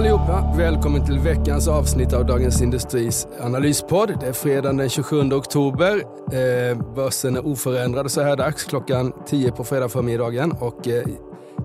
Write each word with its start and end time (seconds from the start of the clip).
allihopa! 0.00 0.52
Välkommen 0.56 1.06
till 1.06 1.18
veckans 1.18 1.68
avsnitt 1.68 2.12
av 2.12 2.26
Dagens 2.26 2.62
Industris 2.62 3.26
analyspodd. 3.40 4.12
Det 4.20 4.26
är 4.26 4.32
fredagen 4.32 4.76
den 4.76 4.88
27 4.88 5.32
oktober. 5.32 6.02
Eh, 6.32 6.94
börsen 6.94 7.36
är 7.36 7.46
oförändrad 7.46 8.10
så 8.10 8.22
här 8.22 8.36
dags, 8.36 8.64
klockan 8.64 9.12
10 9.26 9.52
på 9.52 9.64
fredag 9.64 9.88
förmiddagen. 9.88 10.52
Och 10.52 10.88
eh, 10.88 11.04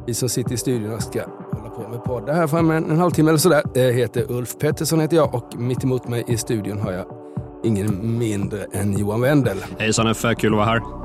vi 0.08 0.14
som 0.14 0.30
sitter 0.30 0.54
i 0.54 0.58
studion 0.58 1.02
ska 1.02 1.22
hålla 1.52 1.70
på 1.70 1.90
med 1.90 2.04
podd 2.04 2.30
här 2.30 2.48
framme 2.48 2.76
en, 2.76 2.92
en 2.92 2.98
halvtimme 2.98 3.30
eller 3.30 3.40
sådär. 3.40 3.64
Eh, 3.76 3.82
heter 3.84 4.32
Ulf 4.32 4.58
Pettersson 4.60 5.00
heter 5.00 5.18
jag 5.18 5.36
och 5.36 5.60
mitt 5.60 5.84
emot 5.84 6.08
mig 6.08 6.24
i 6.28 6.38
studion 6.38 6.80
har 6.80 6.92
jag 6.92 7.06
ingen 7.64 8.18
mindre 8.18 8.66
än 8.72 8.98
Johan 8.98 9.22
Wendel. 9.22 9.58
Hejsan 9.80 10.08
Uffe, 10.08 10.36
kul 10.36 10.54
att 10.54 10.58
vara 10.58 10.66
här. 10.66 11.05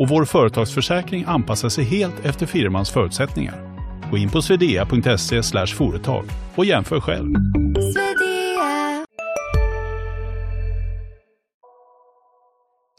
och 0.00 0.08
vår 0.08 0.24
företagsförsäkring 0.24 1.24
anpassar 1.26 1.68
sig 1.68 1.84
helt 1.84 2.24
efter 2.24 2.46
firmans 2.46 2.90
förutsättningar. 2.90 3.76
Gå 4.10 4.16
in 4.16 4.30
på 4.30 4.42
swedea.se 4.42 5.42
företag 5.66 6.24
och 6.54 6.64
jämför 6.64 7.00
själv. 7.00 7.34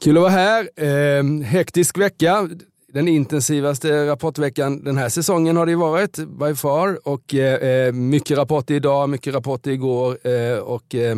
Kul 0.04 0.18
att 0.18 0.22
vara 0.22 0.32
här. 0.32 0.70
Eh, 0.76 1.24
hektisk 1.44 1.98
vecka. 1.98 2.50
Den 2.94 3.08
intensivaste 3.08 4.08
rapportveckan 4.08 4.84
den 4.84 4.98
här 4.98 5.10
säsongen 5.10 5.58
har 5.58 5.66
det 5.66 5.76
varit 5.76 6.18
by 6.18 6.56
far. 6.56 7.08
Och 7.08 7.36
eh, 7.36 7.88
eh 7.88 7.94
mycket 7.94 8.38
rapporter 8.38 8.76
idag, 8.76 9.10
mycket 9.10 9.34
rapporter 9.34 9.72
igår 9.72 10.18
eh, 10.28 10.58
och 10.58 10.96
eh, 10.96 11.16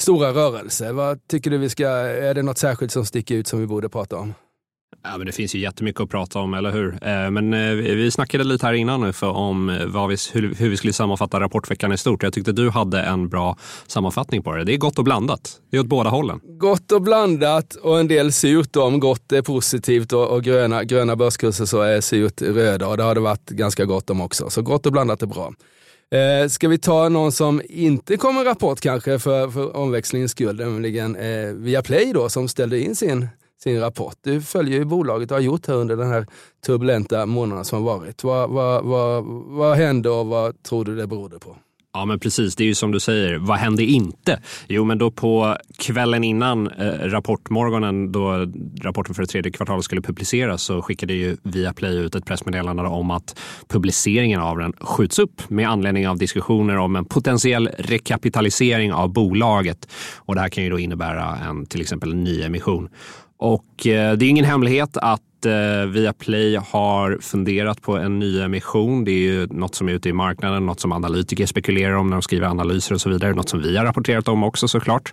stora 0.00 0.30
rörelser. 0.30 0.92
Vad 0.92 1.28
tycker 1.28 1.50
du 1.50 1.58
vi 1.58 1.68
ska, 1.68 1.88
är 1.88 2.34
det 2.34 2.42
något 2.42 2.58
särskilt 2.58 2.92
som 2.92 3.06
sticker 3.06 3.34
ut 3.34 3.46
som 3.46 3.60
vi 3.60 3.66
borde 3.66 3.88
prata 3.88 4.16
om? 4.16 4.34
Ja, 5.02 5.18
men 5.18 5.26
det 5.26 5.32
finns 5.32 5.54
ju 5.54 5.58
jättemycket 5.58 6.00
att 6.00 6.10
prata 6.10 6.38
om, 6.38 6.54
eller 6.54 6.70
hur? 6.70 6.92
Eh, 6.92 7.30
men 7.30 7.54
eh, 7.54 7.74
vi 7.74 8.10
snackade 8.10 8.44
lite 8.44 8.66
här 8.66 8.72
innan 8.72 9.00
nu 9.00 9.12
för 9.12 9.30
om 9.30 9.68
eh, 9.68 9.86
vad 9.86 10.08
vi, 10.08 10.16
hur, 10.32 10.68
vi 10.68 10.76
skulle 10.76 10.92
sammanfatta 10.92 11.40
rapportveckan 11.40 11.92
i 11.92 11.98
stort. 11.98 12.22
Jag 12.22 12.32
tyckte 12.32 12.52
du 12.52 12.70
hade 12.70 13.02
en 13.02 13.28
bra 13.28 13.56
sammanfattning 13.86 14.42
på 14.42 14.52
det. 14.52 14.64
Det 14.64 14.74
är 14.74 14.76
gott 14.76 14.98
och 14.98 15.04
blandat. 15.04 15.60
Det 15.70 15.76
är 15.76 15.80
åt 15.80 15.86
båda 15.86 16.10
hållen. 16.10 16.40
Gott 16.58 16.92
och 16.92 17.02
blandat 17.02 17.74
och 17.74 18.00
en 18.00 18.08
del 18.08 18.32
surt. 18.32 18.76
Om 18.76 19.00
gott 19.00 19.32
är 19.32 19.42
positivt 19.42 20.12
och, 20.12 20.28
och 20.28 20.42
gröna, 20.42 20.84
gröna 20.84 21.16
börskurser 21.16 21.64
så 21.64 21.80
är 21.80 22.00
surt 22.00 22.42
röda 22.42 22.88
och 22.88 22.96
det 22.96 23.02
har 23.02 23.14
det 23.14 23.20
varit 23.20 23.50
ganska 23.50 23.84
gott 23.84 24.10
om 24.10 24.20
också. 24.20 24.50
Så 24.50 24.62
gott 24.62 24.86
och 24.86 24.92
blandat 24.92 25.22
är 25.22 25.26
bra. 25.26 25.52
Eh, 26.10 26.48
ska 26.48 26.68
vi 26.68 26.78
ta 26.78 27.08
någon 27.08 27.32
som 27.32 27.62
inte 27.68 28.16
kom 28.16 28.38
en 28.38 28.44
rapport 28.44 28.80
kanske 28.80 29.18
för, 29.18 29.50
för 29.50 29.76
omväxlingens 29.76 30.30
skull, 30.30 30.56
nämligen 30.56 31.16
eh, 31.16 31.52
Viaplay 31.52 32.12
då 32.12 32.28
som 32.28 32.48
ställde 32.48 32.80
in 32.80 32.96
sin 32.96 33.28
sin 33.64 33.80
rapport. 33.80 34.16
Du 34.22 34.40
följer 34.40 34.78
ju 34.78 34.84
bolaget 34.84 35.30
och 35.30 35.36
har 35.36 35.42
gjort 35.42 35.66
här 35.66 35.74
under 35.74 35.96
den 35.96 36.08
här 36.08 36.26
turbulenta 36.66 37.26
månaden 37.26 37.64
som 37.64 37.84
varit. 37.84 38.24
Vad, 38.24 38.50
vad, 38.50 38.84
vad, 38.84 39.24
vad 39.46 39.76
hände 39.76 40.10
och 40.10 40.26
vad 40.26 40.62
tror 40.62 40.84
du 40.84 40.96
det 40.96 41.06
berodde 41.06 41.38
på? 41.38 41.56
Ja, 41.96 42.04
men 42.04 42.20
precis. 42.20 42.56
Det 42.56 42.64
är 42.64 42.66
ju 42.66 42.74
som 42.74 42.92
du 42.92 43.00
säger. 43.00 43.38
Vad 43.38 43.58
hände 43.58 43.82
inte? 43.84 44.40
Jo, 44.68 44.84
men 44.84 44.98
då 44.98 45.10
på 45.10 45.56
kvällen 45.78 46.24
innan 46.24 46.70
eh, 46.70 46.84
rapportmorgonen 46.86 48.12
då 48.12 48.46
rapporten 48.82 49.14
för 49.14 49.22
det 49.22 49.26
tredje 49.26 49.52
kvartalet 49.52 49.84
skulle 49.84 50.02
publiceras 50.02 50.62
så 50.62 50.82
skickade 50.82 51.12
ju 51.12 51.36
Viaplay 51.42 51.96
ut 51.96 52.14
ett 52.14 52.26
pressmeddelande 52.26 52.82
om 52.82 53.10
att 53.10 53.40
publiceringen 53.68 54.40
av 54.40 54.58
den 54.58 54.72
skjuts 54.80 55.18
upp 55.18 55.50
med 55.50 55.68
anledning 55.68 56.08
av 56.08 56.18
diskussioner 56.18 56.76
om 56.76 56.96
en 56.96 57.04
potentiell 57.04 57.68
rekapitalisering 57.78 58.92
av 58.92 59.12
bolaget. 59.12 59.88
Och 60.16 60.34
det 60.34 60.40
här 60.40 60.48
kan 60.48 60.64
ju 60.64 60.70
då 60.70 60.78
innebära 60.78 61.36
en 61.36 61.66
till 61.66 61.80
exempel 61.80 62.14
nyemission. 62.14 62.88
Och 63.44 63.86
eh, 63.86 64.12
det 64.16 64.24
är 64.24 64.28
ingen 64.28 64.44
hemlighet 64.44 64.96
att 64.96 65.46
eh, 65.46 65.86
Viaplay 65.86 66.56
har 66.56 67.18
funderat 67.20 67.82
på 67.82 67.96
en 67.96 68.18
ny 68.18 68.40
emission. 68.40 69.04
Det 69.04 69.10
är 69.10 69.18
ju 69.18 69.46
något 69.46 69.74
som 69.74 69.88
är 69.88 69.92
ute 69.92 70.08
i 70.08 70.12
marknaden, 70.12 70.66
något 70.66 70.80
som 70.80 70.92
analytiker 70.92 71.46
spekulerar 71.46 71.94
om 71.94 72.06
när 72.06 72.16
de 72.16 72.22
skriver 72.22 72.46
analyser 72.46 72.94
och 72.94 73.00
så 73.00 73.10
vidare. 73.10 73.34
Något 73.34 73.48
som 73.48 73.62
vi 73.62 73.76
har 73.76 73.84
rapporterat 73.84 74.28
om 74.28 74.44
också 74.44 74.68
såklart. 74.68 75.12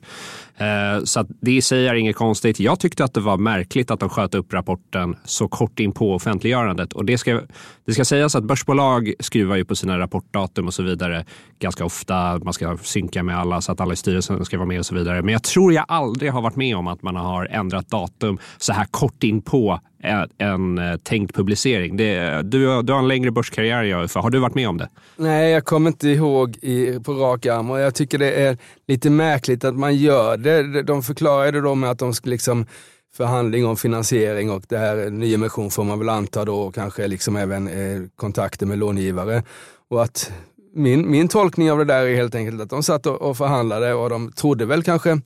Eh, 0.62 1.04
så 1.04 1.20
att 1.20 1.28
det 1.42 1.52
i 1.52 1.62
sig 1.62 1.88
är 1.88 1.94
inget 1.94 2.16
konstigt. 2.16 2.60
Jag 2.60 2.80
tyckte 2.80 3.04
att 3.04 3.14
det 3.14 3.20
var 3.20 3.38
märkligt 3.38 3.92
att 3.92 4.00
de 4.00 4.10
sköt 4.10 4.36
upp 4.36 4.54
rapporten 4.54 5.16
så 5.24 5.48
kort 5.48 5.80
in 5.80 5.92
på 5.92 6.14
offentliggörandet. 6.14 6.94
Och 6.94 7.06
det 7.06 7.18
ska, 7.18 7.42
det 7.86 7.94
ska 7.94 8.06
sägas 8.06 8.36
att 8.36 8.44
börsbolag 8.44 9.14
skruvar 9.20 9.56
ju 9.56 9.66
på 9.66 9.76
sina 9.76 10.00
rapportdatum 10.00 10.68
och 10.68 10.74
så 10.74 10.84
vidare 10.84 11.26
ganska 11.60 11.86
ofta. 11.86 12.40
Man 12.40 12.54
ska 12.54 12.78
synka 12.82 13.24
med 13.24 13.38
alla 13.38 13.62
så 13.62 13.72
att 13.72 13.82
alla 13.82 13.94
i 13.94 13.96
styrelsen 13.96 14.46
ska 14.46 14.58
vara 14.58 14.68
med 14.68 14.80
och 14.80 14.86
så 14.86 14.96
vidare. 14.96 15.22
Men 15.22 15.34
jag 15.34 15.44
tror 15.44 15.74
jag 15.74 15.86
aldrig 15.88 16.32
har 16.32 16.42
varit 16.42 16.56
med 16.56 16.76
om 16.76 16.88
att 16.88 17.02
man 17.02 17.16
har 17.16 17.46
ändrat 17.46 17.90
datum 17.90 18.38
så 18.58 18.74
här 18.74 18.86
kort 18.86 19.24
in 19.24 19.42
på 19.42 19.80
eh, 20.04 20.24
en, 20.38 20.78
eh, 20.78 20.98
tänkt 20.98 21.36
publicering. 21.36 21.98
Det, 21.98 22.42
du, 22.42 22.82
du 22.82 22.94
har 22.94 23.00
en 23.00 23.08
längre 23.08 23.32
börskarriär 23.32 23.84
jag 23.84 24.12
för. 24.12 24.20
Har 24.20 24.30
du 24.30 24.40
varit 24.40 24.56
med 24.56 24.70
om 24.70 24.78
det? 24.78 24.90
Nej, 25.16 25.52
jag 25.52 25.66
kommer 25.66 25.90
inte 25.90 26.10
ihåg 26.10 26.58
i, 26.62 27.00
på 27.00 27.14
rak 27.14 27.46
arm 27.46 27.70
och 27.70 27.80
jag 27.80 27.96
tycker 27.96 28.18
det 28.18 28.32
är 28.32 28.58
lite 28.88 29.10
märkligt 29.10 29.64
att 29.64 29.76
man 29.76 29.96
gör 29.96 30.38
det. 30.38 30.51
De 30.86 31.04
förklarade 31.04 31.62
då 31.62 31.76
med 31.76 31.92
att 31.92 32.00
de 32.00 32.14
skulle 32.14 32.34
liksom 32.34 32.66
förhandling 33.14 33.66
om 33.66 33.78
finansiering 33.78 34.52
och 34.52 34.64
det 34.70 34.78
här 34.78 35.06
eh, 35.06 35.12
nyemission 35.12 35.72
får 35.72 35.84
man 35.84 36.00
väl 36.00 36.10
anta 36.10 36.46
då 36.46 36.62
och 36.62 36.76
kanske 36.76 37.08
liksom 37.08 37.36
även 37.36 37.68
eh, 37.68 38.02
kontakter 38.16 38.66
med 38.66 38.78
långivare. 38.78 39.44
Och 39.90 40.04
att 40.04 40.32
min, 40.74 41.12
min 41.12 41.28
tolkning 41.28 41.72
av 41.72 41.78
det 41.78 41.86
där 41.86 42.06
är 42.06 42.16
helt 42.16 42.36
enkelt 42.36 42.62
att 42.62 42.70
de 42.70 42.84
satt 42.84 43.06
och, 43.06 43.22
och 43.22 43.38
förhandlade 43.38 43.94
och 43.94 44.10
de 44.10 44.32
trodde 44.32 44.66
väl 44.66 44.84
kanske 44.84 45.22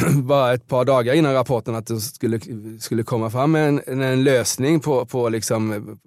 bara 0.22 0.54
ett 0.54 0.68
par 0.68 0.84
dagar 0.84 1.14
innan 1.14 1.34
rapporten 1.34 1.74
att 1.74 1.86
de 1.86 2.00
skulle, 2.00 2.40
skulle 2.80 3.02
komma 3.02 3.30
fram 3.30 3.52
med 3.52 3.68
en, 3.68 4.00
en 4.00 4.24
lösning 4.24 4.80
på, 4.80 5.06
på, 5.06 5.28
liksom, 5.28 5.98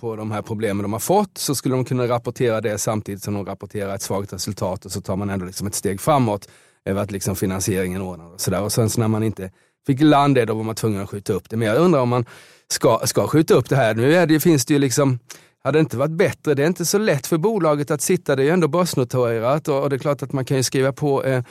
på 0.00 0.16
de 0.16 0.30
här 0.30 0.42
problemen 0.42 0.82
de 0.82 0.92
har 0.92 1.00
fått 1.00 1.38
så 1.38 1.54
skulle 1.54 1.74
de 1.74 1.84
kunna 1.84 2.08
rapportera 2.08 2.60
det 2.60 2.78
samtidigt 2.78 3.22
som 3.22 3.34
de 3.34 3.46
rapporterar 3.46 3.94
ett 3.94 4.02
svagt 4.02 4.32
resultat 4.32 4.84
och 4.84 4.92
så 4.92 5.00
tar 5.00 5.16
man 5.16 5.30
ändå 5.30 5.46
liksom 5.46 5.66
ett 5.66 5.74
steg 5.74 6.00
framåt 6.00 6.48
över 6.84 7.02
att 7.02 7.10
liksom 7.10 7.36
finansieringen 7.36 8.02
ordnade 8.02 8.30
och 8.30 8.40
sådär. 8.40 8.62
Och 8.62 8.72
sen 8.72 8.90
så 8.90 9.00
när 9.00 9.08
man 9.08 9.22
inte 9.22 9.50
fick 9.86 10.00
land 10.00 10.34
det, 10.34 10.44
då 10.44 10.54
var 10.54 10.64
man 10.64 10.74
tvungen 10.74 11.02
att 11.02 11.10
skjuta 11.10 11.32
upp 11.32 11.50
det. 11.50 11.56
Men 11.56 11.68
jag 11.68 11.76
undrar 11.76 12.00
om 12.00 12.08
man 12.08 12.24
ska, 12.68 13.00
ska 13.04 13.26
skjuta 13.26 13.54
upp 13.54 13.68
det 13.68 13.76
här. 13.76 13.94
Nu 13.94 14.14
är 14.14 14.26
det, 14.26 14.40
finns 14.40 14.66
det 14.66 14.74
ju 14.74 14.78
liksom 14.78 15.18
hade 15.64 15.78
det 15.78 15.80
inte 15.80 15.96
varit 15.96 16.10
bättre? 16.10 16.54
Det 16.54 16.62
är 16.62 16.66
inte 16.66 16.84
så 16.84 16.98
lätt 16.98 17.26
för 17.26 17.38
bolaget 17.38 17.90
att 17.90 18.02
sitta, 18.02 18.36
det 18.36 18.42
är 18.42 18.44
ju 18.44 18.50
ändå 18.50 18.68
börsnoterat 18.68 19.68
och, 19.68 19.82
och 19.82 19.90
det 19.90 19.96
är 19.96 19.98
klart 19.98 20.22
att 20.22 20.32
man 20.32 20.44
kan 20.44 20.56
ju 20.56 20.62
skriva 20.62 20.92
på 20.92 21.24
eh, 21.24 21.42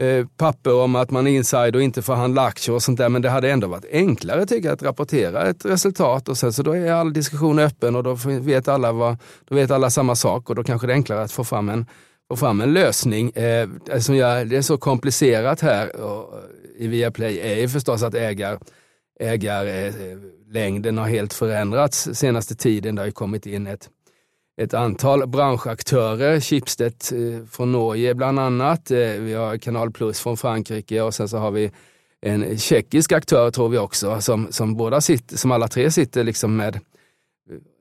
eh, 0.00 0.26
papper 0.36 0.74
om 0.74 0.96
att 0.96 1.10
man 1.10 1.26
är 1.26 1.30
insider 1.30 1.76
och 1.76 1.82
inte 1.82 2.02
får 2.02 2.14
handla 2.14 2.42
aktier 2.42 2.74
och 2.74 2.82
sånt 2.82 2.98
där. 2.98 3.08
Men 3.08 3.22
det 3.22 3.30
hade 3.30 3.50
ändå 3.50 3.66
varit 3.66 3.84
enklare 3.92 4.46
tycker 4.46 4.68
jag 4.68 4.74
att 4.74 4.82
rapportera 4.82 5.42
ett 5.42 5.64
resultat 5.64 6.28
och 6.28 6.38
sen 6.38 6.52
så 6.52 6.62
då 6.62 6.76
är 6.76 6.92
all 6.92 7.12
diskussion 7.12 7.58
öppen 7.58 7.96
och 7.96 8.02
då 8.02 8.14
vet 8.24 8.68
alla, 8.68 8.92
vad, 8.92 9.16
då 9.48 9.54
vet 9.54 9.70
alla 9.70 9.90
samma 9.90 10.14
sak 10.14 10.50
och 10.50 10.56
då 10.56 10.64
kanske 10.64 10.86
det 10.86 10.92
är 10.92 10.94
enklare 10.94 11.22
att 11.22 11.32
få 11.32 11.44
fram 11.44 11.68
en, 11.68 11.86
få 12.28 12.36
fram 12.36 12.60
en 12.60 12.72
lösning. 12.72 13.30
Eh, 13.30 13.68
som 13.98 14.16
jag, 14.16 14.48
det 14.48 14.56
är 14.56 14.62
så 14.62 14.78
komplicerat 14.78 15.60
här 15.60 15.96
och, 15.96 16.38
eh, 16.38 16.84
i 16.84 16.86
Viaplay 16.86 17.40
är 17.40 17.56
ju 17.56 17.68
förstås 17.68 18.02
att 18.02 18.14
ägar, 18.14 18.58
ägarlängden 19.20 20.98
eh, 20.98 21.02
har 21.02 21.10
helt 21.10 21.34
förändrats 21.34 22.08
senaste 22.12 22.54
tiden. 22.54 22.94
Det 22.94 23.02
har 23.02 23.06
ju 23.06 23.12
kommit 23.12 23.46
in 23.46 23.66
ett 23.66 23.88
ett 24.62 24.74
antal 24.74 25.26
branschaktörer, 25.26 26.40
Schibsted 26.40 26.94
eh, 27.12 27.46
från 27.50 27.72
Norge 27.72 28.14
bland 28.14 28.38
annat. 28.38 28.90
Eh, 28.90 28.98
vi 28.98 29.34
har 29.34 29.58
Kanal 29.58 29.92
Plus 29.92 30.20
från 30.20 30.36
Frankrike 30.36 31.00
och 31.00 31.14
sen 31.14 31.28
så 31.28 31.38
har 31.38 31.50
vi 31.50 31.70
en 32.20 32.58
tjeckisk 32.58 33.12
aktör 33.12 33.50
tror 33.50 33.68
vi 33.68 33.78
också, 33.78 34.20
som, 34.20 34.46
som, 34.50 34.76
båda 34.76 35.00
sitter, 35.00 35.36
som 35.36 35.50
alla 35.50 35.68
tre 35.68 35.90
sitter 35.90 36.24
liksom 36.24 36.56
med, 36.56 36.80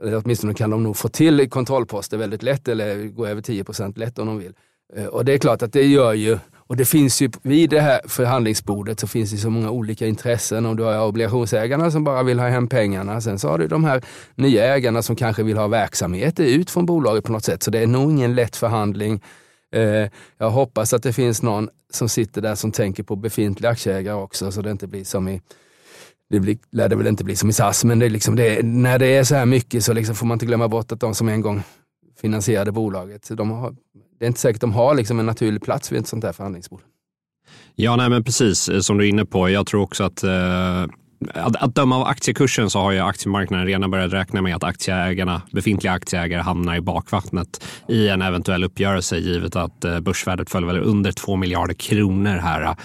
Eh, 0.03 0.21
åtminstone 0.23 0.53
kan 0.53 0.69
de 0.69 0.83
nog 0.83 0.97
få 0.97 1.07
till 1.07 1.49
kontrollposter 1.49 2.17
väldigt 2.17 2.43
lätt 2.43 2.67
eller 2.67 3.07
gå 3.07 3.27
över 3.27 3.41
10% 3.41 3.97
lätt 3.97 4.19
om 4.19 4.27
de 4.27 4.37
vill. 4.37 4.53
Eh, 4.95 5.05
och 5.05 5.25
det 5.25 5.33
är 5.33 5.37
klart 5.37 5.61
att 5.61 5.73
det 5.73 5.85
gör 5.85 6.13
ju, 6.13 6.37
och 6.67 6.77
det 6.77 6.85
finns 6.85 7.21
ju 7.21 7.29
vid 7.43 7.69
det 7.69 7.81
här 7.81 8.01
förhandlingsbordet 8.05 8.99
så 8.99 9.07
finns 9.07 9.31
det 9.31 9.37
så 9.37 9.49
många 9.49 9.69
olika 9.69 10.07
intressen. 10.07 10.65
Om 10.65 10.75
du 10.75 10.83
har 10.83 11.07
obligationsägarna 11.07 11.91
som 11.91 12.03
bara 12.03 12.23
vill 12.23 12.39
ha 12.39 12.47
hem 12.47 12.67
pengarna. 12.67 13.21
Sen 13.21 13.39
så 13.39 13.49
har 13.49 13.57
du 13.57 13.67
de 13.67 13.83
här 13.83 14.03
nya 14.35 14.75
ägarna 14.75 15.01
som 15.01 15.15
kanske 15.15 15.43
vill 15.43 15.57
ha 15.57 15.67
verksamheter 15.67 16.43
ut 16.43 16.71
från 16.71 16.85
bolaget 16.85 17.23
på 17.23 17.31
något 17.31 17.43
sätt. 17.43 17.63
Så 17.63 17.71
det 17.71 17.79
är 17.79 17.87
nog 17.87 18.11
ingen 18.11 18.35
lätt 18.35 18.55
förhandling. 18.55 19.21
Eh, 19.75 20.09
jag 20.37 20.49
hoppas 20.49 20.93
att 20.93 21.03
det 21.03 21.13
finns 21.13 21.41
någon 21.41 21.69
som 21.93 22.09
sitter 22.09 22.41
där 22.41 22.55
som 22.55 22.71
tänker 22.71 23.03
på 23.03 23.15
befintliga 23.15 23.71
aktieägare 23.71 24.15
också 24.15 24.51
så 24.51 24.61
det 24.61 24.71
inte 24.71 24.87
blir 24.87 25.03
som 25.03 25.27
i 25.27 25.41
det 26.29 26.39
blir, 26.39 26.57
lär 26.71 26.89
det 26.89 26.95
väl 26.95 27.07
inte 27.07 27.23
bli 27.23 27.35
som 27.35 27.49
i 27.49 27.53
SAS, 27.53 27.83
men 27.83 27.99
det 27.99 28.05
är 28.05 28.09
liksom 28.09 28.35
det, 28.35 28.65
när 28.65 28.99
det 28.99 29.07
är 29.07 29.23
så 29.23 29.35
här 29.35 29.45
mycket 29.45 29.83
så 29.83 29.93
liksom 29.93 30.15
får 30.15 30.25
man 30.25 30.35
inte 30.35 30.45
glömma 30.45 30.67
bort 30.67 30.91
att 30.91 30.99
de 30.99 31.15
som 31.15 31.29
en 31.29 31.41
gång 31.41 31.63
finansierade 32.21 32.71
bolaget, 32.71 33.29
de 33.37 33.51
har, 33.51 33.75
det 34.19 34.25
är 34.25 34.27
inte 34.27 34.39
säkert 34.39 34.57
att 34.57 34.61
de 34.61 34.73
har 34.73 34.95
liksom 34.95 35.19
en 35.19 35.25
naturlig 35.25 35.61
plats 35.61 35.91
vid 35.91 35.99
ett 35.99 36.07
sånt 36.07 36.23
här 36.23 36.33
förhandlingsbord. 36.33 36.81
Ja, 37.75 37.95
nej, 37.95 38.09
men 38.09 38.23
precis 38.23 38.69
eh, 38.69 38.79
som 38.79 38.97
du 38.97 39.05
är 39.05 39.09
inne 39.09 39.25
på. 39.25 39.49
Jag 39.49 39.67
tror 39.67 39.81
också 39.81 40.03
att 40.03 40.23
eh 40.23 40.85
att, 41.33 41.55
att 41.55 41.75
döma 41.75 41.95
av 41.95 42.03
aktiekursen 42.03 42.69
så 42.69 42.79
har 42.79 42.91
ju 42.91 42.99
aktiemarknaden 42.99 43.67
redan 43.67 43.91
börjat 43.91 44.13
räkna 44.13 44.41
med 44.41 44.55
att 44.55 44.63
aktieägarna, 44.63 45.41
befintliga 45.51 45.93
aktieägare 45.93 46.41
hamnar 46.41 46.75
i 46.75 46.81
bakvattnet 46.81 47.65
i 47.87 48.07
en 48.09 48.21
eventuell 48.21 48.63
uppgörelse 48.63 49.17
givet 49.17 49.55
att 49.55 49.85
eh, 49.85 49.99
börsvärdet 49.99 50.49
föll 50.49 50.65
väl 50.65 50.77
under 50.77 51.11
2 51.11 51.35
miljarder 51.35 51.73
kronor 51.73 52.37
här 52.37 52.75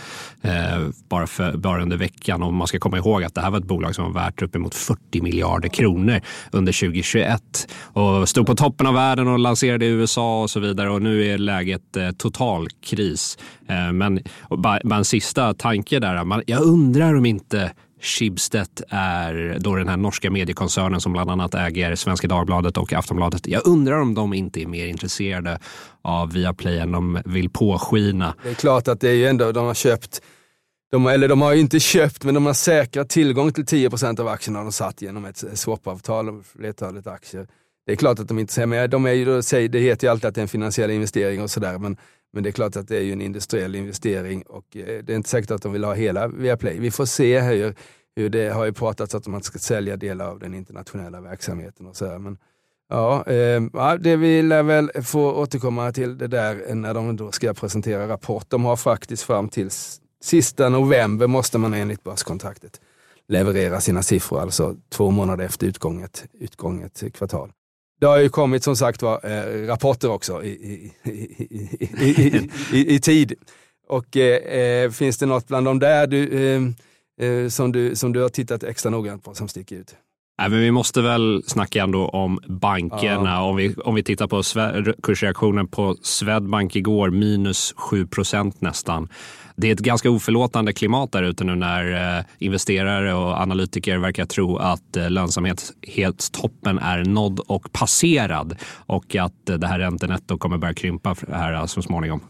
eh, 0.43 0.89
bara, 1.09 1.27
för, 1.27 1.57
bara 1.57 1.83
under 1.83 1.97
veckan. 1.97 2.43
Och 2.43 2.53
man 2.53 2.67
ska 2.67 2.79
komma 2.79 2.97
ihåg 2.97 3.25
att 3.25 3.35
det 3.35 3.41
här 3.41 3.51
var 3.51 3.59
ett 3.59 3.65
bolag 3.65 3.95
som 3.95 4.05
var 4.05 4.23
värt 4.23 4.43
uppemot 4.43 4.75
40 4.75 5.21
miljarder 5.23 5.69
kronor 5.69 6.21
under 6.51 6.73
2021 6.73 7.69
och 7.83 8.29
stod 8.29 8.47
på 8.47 8.55
toppen 8.55 8.87
av 8.87 8.95
världen 8.95 9.29
och 9.29 9.39
lanserade 9.39 9.87
i 9.87 9.89
USA 9.89 10.43
och 10.43 10.51
så 10.51 10.61
vidare 10.61 10.91
och 10.91 11.03
nu 11.03 11.27
är 11.27 11.39
läget 11.39 11.97
eh, 11.97 12.11
total 12.11 12.69
kris. 12.85 13.39
Eh, 13.69 13.93
men 13.93 14.21
bara, 14.51 14.81
bara 14.85 14.99
en 14.99 15.05
sista 15.05 15.55
tanke 15.55 15.99
där. 15.99 16.25
Man, 16.25 16.43
jag 16.47 16.63
undrar 16.63 17.15
om 17.15 17.27
inte 17.27 17.73
Schibsted 18.01 18.83
är 18.89 19.57
då 19.61 19.75
den 19.75 19.89
här 19.89 19.97
norska 19.97 20.31
mediekoncernen 20.31 21.01
som 21.01 21.13
bland 21.13 21.31
annat 21.31 21.55
äger 21.55 21.95
Svenska 21.95 22.29
Dagbladet 22.29 22.77
och 22.77 22.93
Aftonbladet. 22.93 23.47
Jag 23.47 23.67
undrar 23.67 24.01
om 24.01 24.15
de 24.15 24.35
inte 24.35 24.63
är 24.63 24.67
mer 24.67 24.87
intresserade 24.87 25.59
av 26.03 26.33
Viaplay 26.33 26.79
än 26.79 26.93
de 26.93 27.23
vill 27.25 27.51
påskina. 27.51 28.35
Det 28.43 28.51
är 28.51 28.55
klart 28.55 28.89
att 28.89 29.01
det 29.01 29.09
är 29.09 29.15
ju 29.15 29.27
ändå, 29.27 29.53
de 29.53 29.67
har 29.67 29.75
köpt 29.75 30.23
de, 30.91 31.07
eller 31.07 31.29
de 31.29 31.41
har 31.41 31.53
ju 31.53 31.61
inte 31.61 31.81
köpt, 31.81 32.25
men 32.25 32.35
de 32.35 32.47
har 32.47 32.55
säkrat 32.55 33.09
tillgång 33.09 33.53
till 33.53 33.65
10% 33.65 34.21
av 34.21 34.29
aktierna 34.29 34.63
de 34.63 34.73
satt 34.73 35.03
genom 35.03 35.25
ett 35.25 35.45
swapavtal 35.55 36.29
om 36.29 36.45
flertalet 36.45 37.07
aktier. 37.07 37.47
Det 37.87 37.93
är 37.93 37.97
klart 37.97 38.19
att 38.19 38.29
de 38.29 38.39
inte 38.39 38.53
säger, 38.53 38.67
men 38.67 38.91
de 38.91 39.07
är 39.07 39.13
ju 39.13 39.25
då, 39.25 39.41
det 39.51 39.79
heter 39.79 40.07
ju 40.07 40.11
alltid 40.11 40.29
att 40.29 40.35
det 40.35 40.41
är 40.41 40.43
en 40.43 40.49
finansiell 40.49 40.91
investering 40.91 41.43
och 41.43 41.51
sådär, 41.51 41.79
men, 41.79 41.97
men 42.33 42.43
det 42.43 42.51
är 42.51 42.53
klart 42.53 42.77
att 42.77 42.89
det 42.89 42.97
är 42.97 43.03
ju 43.03 43.13
en 43.13 43.23
industriell 43.23 43.75
investering 43.75 44.43
och 44.43 44.77
eh, 44.77 45.05
det 45.05 45.13
är 45.13 45.17
inte 45.17 45.29
säkert 45.29 45.51
att 45.51 45.63
de 45.63 45.73
vill 45.73 45.85
ha 45.85 45.95
hela 45.95 46.29
Viaplay. 46.29 46.79
Vi 46.79 46.91
får 46.91 47.07
se 47.07 47.41
hur, 47.41 47.75
hur 48.17 48.31
det 48.31 48.49
har 48.49 48.65
ju 48.65 48.73
pratats 48.73 49.15
att 49.15 49.27
man 49.27 49.43
ska 49.43 49.59
sälja 49.59 49.97
delar 49.97 50.29
av 50.29 50.39
den 50.39 50.55
internationella 50.55 51.21
verksamheten 51.21 51.87
och 51.87 51.97
så 51.97 52.07
här, 52.07 52.19
men 52.19 52.39
Ja, 52.93 53.25
eh, 53.27 53.95
det 54.01 54.17
vi 54.17 54.43
lär 54.43 54.63
väl 54.63 54.91
få 55.03 55.33
återkomma 55.33 55.93
till 55.93 56.19
det 56.19 56.27
där 56.27 56.75
när 56.75 56.95
de 56.95 57.17
då 57.17 57.33
ska 57.33 57.55
presentera 57.55 58.09
rapport. 58.09 58.45
De 58.49 58.65
har 58.65 58.77
faktiskt 58.77 59.23
fram 59.23 59.49
till 59.49 59.71
sista 60.23 60.69
november 60.69 61.27
måste 61.27 61.59
man 61.59 61.75
enligt 61.75 62.03
börskontraktet 62.03 62.81
leverera 63.29 63.81
sina 63.81 64.03
siffror, 64.03 64.41
alltså 64.41 64.77
två 64.89 65.11
månader 65.11 65.45
efter 65.45 65.67
utgånget, 65.67 66.25
utgånget 66.33 67.03
kvartal. 67.15 67.53
Det 68.01 68.07
har 68.07 68.19
ju 68.19 68.29
kommit 68.29 68.65
som 68.65 68.77
sagt 68.77 69.03
var 69.03 69.21
eh, 69.25 69.67
rapporter 69.67 70.11
också 70.11 70.45
i, 70.45 70.49
i, 70.49 71.11
i, 72.01 72.49
i, 72.73 72.95
i 72.95 73.01
tid. 73.01 73.35
Och 73.89 74.17
eh, 74.17 74.91
finns 74.91 75.19
det 75.19 75.27
något 75.27 75.49
bland 75.49 75.67
de 75.67 75.79
där 75.79 76.07
du, 76.07 76.53
eh, 76.55 76.63
eh, 77.29 77.49
som, 77.49 77.73
du, 77.73 77.97
som 77.97 78.13
du 78.13 78.23
har 78.23 78.29
tittat 78.29 78.63
extra 78.63 78.91
noggrant 78.91 79.25
på 79.25 79.35
som 79.35 79.49
sticker 79.49 79.77
ut? 79.77 79.95
Nej, 80.39 80.51
men 80.51 80.61
vi 80.61 80.71
måste 80.71 81.03
väl 81.03 81.43
snacka 81.47 81.83
ändå 81.83 82.09
om 82.09 82.41
bankerna. 82.47 83.31
Ja. 83.31 83.43
Om, 83.43 83.57
vi, 83.57 83.75
om 83.75 83.95
vi 83.95 84.03
tittar 84.03 84.27
på 84.27 84.43
kursreaktionen 85.03 85.69
på 85.69 85.97
Swedbank 86.03 86.77
igår, 86.77 87.11
minus 87.11 87.75
7 87.77 88.07
procent 88.07 88.61
nästan. 88.61 89.09
Det 89.61 89.69
är 89.69 89.73
ett 89.73 89.79
ganska 89.79 90.11
oförlåtande 90.11 90.73
klimat 90.73 91.13
där 91.13 91.23
ute 91.23 91.45
nu 91.45 91.55
när 91.55 92.17
eh, 92.19 92.25
investerare 92.39 93.15
och 93.15 93.41
analytiker 93.41 93.99
verkar 93.99 94.25
tro 94.25 94.57
att 94.57 94.97
eh, 94.97 95.11
lönsamhetstoppen 95.11 96.79
är 96.79 97.05
nådd 97.05 97.41
och 97.41 97.73
passerad 97.73 98.57
och 98.87 99.17
att 99.17 99.49
eh, 99.49 99.57
det 99.57 99.67
här 99.67 99.79
räntenetto 99.79 100.39
kommer 100.39 100.59
börja 100.59 100.75
krympa 100.75 101.17
här 101.33 101.67
så 101.67 101.83
småningom. 101.83 102.21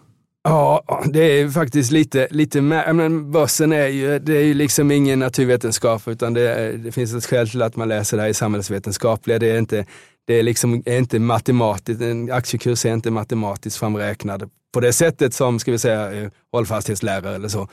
Ja, 0.45 0.85
det 1.13 1.41
är 1.41 1.49
faktiskt 1.49 1.93
lite, 1.93 2.29
lite 2.31 2.61
men 2.61 3.33
börsen 3.33 3.73
är 3.73 3.87
ju, 3.87 4.19
det 4.19 4.37
är 4.37 4.45
ju 4.45 4.55
liksom 4.55 4.91
ingen 4.91 5.19
naturvetenskap 5.19 6.09
utan 6.09 6.35
det, 6.35 6.77
det 6.77 6.93
finns 6.93 7.15
ett 7.15 7.27
skäl 7.27 7.49
till 7.49 7.63
att 7.63 7.77
man 7.77 7.89
läser 7.89 8.17
det 8.17 8.23
här 8.23 8.31
i 8.31 8.35
samhällsvetenskapliga. 8.35 9.39
Det 9.39 9.51
är 9.51 9.59
inte, 9.59 9.87
det 10.27 10.35
är 10.35 10.43
liksom 10.43 10.83
inte 10.87 11.19
matematiskt, 11.19 12.03
en 12.03 12.33
aktiekurs 12.33 12.87
är 12.87 12.93
inte 12.93 13.11
matematiskt 13.11 13.77
framräknad 13.77 14.51
på 14.73 14.81
det 14.81 14.93
sättet 14.93 15.35
som, 15.35 15.59
ska 15.59 15.73
vi 15.73 15.79
säga, 15.79 16.13
eh, 16.13 16.31
hållfasthetslärare 16.53 17.35
eller 17.35 17.49
så. 17.49 17.69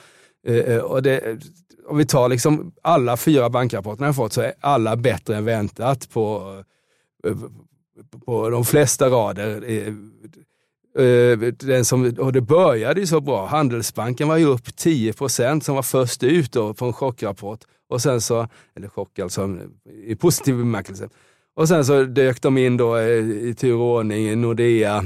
Eh, 0.48 0.56
eh, 0.56 0.82
och 0.82 1.04
det, 1.04 1.38
om 1.88 1.98
vi 1.98 2.06
tar 2.06 2.30
liksom 2.30 2.72
alla 2.82 3.18
fyra 3.18 3.50
bankrapporterna 3.50 4.08
jag 4.08 4.16
fått 4.16 4.34
så 4.34 4.42
är 4.42 4.54
alla 4.60 4.96
bättre 4.96 5.36
än 5.36 5.46
väntat 5.46 6.10
på, 6.10 6.56
på 8.26 8.50
de 8.50 8.66
flesta 8.66 9.10
rader. 9.10 9.64
Den 11.52 11.86
som, 11.86 12.16
och 12.20 12.34
det 12.34 12.42
började 12.42 13.00
ju 13.00 13.08
så 13.08 13.22
bra. 13.22 13.46
Handelsbanken 13.46 14.28
var 14.28 14.38
ju 14.38 14.46
upp 14.46 14.76
10 14.76 15.14
procent 15.14 15.64
som 15.64 15.76
var 15.76 15.84
först 15.84 16.24
ut 16.24 16.52
då 16.52 16.74
på 16.74 16.86
en 16.86 16.94
chockrapport. 16.94 17.60
Och 17.90 18.02
sen 18.02 18.22
så, 18.22 18.48
eller 18.76 18.88
chock 18.88 19.20
alltså 19.20 19.58
i 20.04 20.16
positiv 20.16 20.58
bemärkelse. 20.58 21.10
Och 21.58 21.68
sen 21.68 21.86
så 21.86 22.04
dök 22.04 22.42
de 22.42 22.58
in 22.58 22.78
då 22.78 22.98
eh, 22.98 23.08
i 23.30 23.56
tur 23.58 23.74
och 23.74 23.96
ordning, 23.96 24.42
Nordea, 24.42 25.04